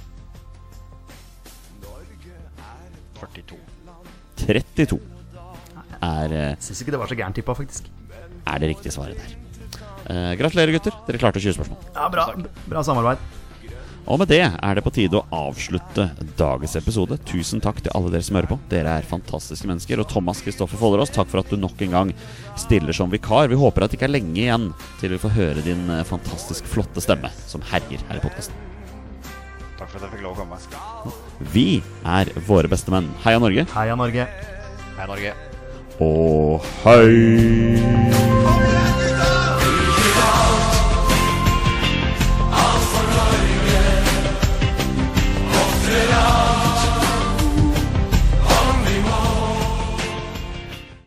[3.19, 3.57] 42.
[4.47, 4.99] 32
[5.99, 7.89] er, eh, Syns ikke det var så gærent tippa, faktisk.
[8.47, 9.35] er det riktige svaret der.
[10.09, 10.95] Eh, gratulerer, gutter.
[11.07, 11.79] Dere klarte 20 spørsmål.
[11.95, 12.35] Ja, bra,
[12.69, 13.19] bra samarbeid.
[14.09, 16.07] Og med det er det på tide å avslutte
[16.39, 17.19] dagens episode.
[17.29, 18.57] Tusen takk til alle dere som hører på.
[18.71, 20.01] Dere er fantastiske mennesker.
[20.01, 22.13] Og Thomas Kristoffer Follerås, takk for at du nok en gang
[22.57, 23.51] stiller som vikar.
[23.53, 24.71] Vi håper at det ikke er lenge igjen
[25.03, 28.57] til vi får høre din eh, fantastisk flotte stemme som herjer her i podkasten.
[29.77, 30.57] Takk for at jeg fikk lov å komme.
[31.53, 31.69] Vi
[32.09, 33.13] er våre beste menn.
[33.27, 33.69] Heia Norge.
[33.77, 34.25] Heia Norge.
[34.97, 35.37] Heia Norge.
[36.01, 38.09] Og hei!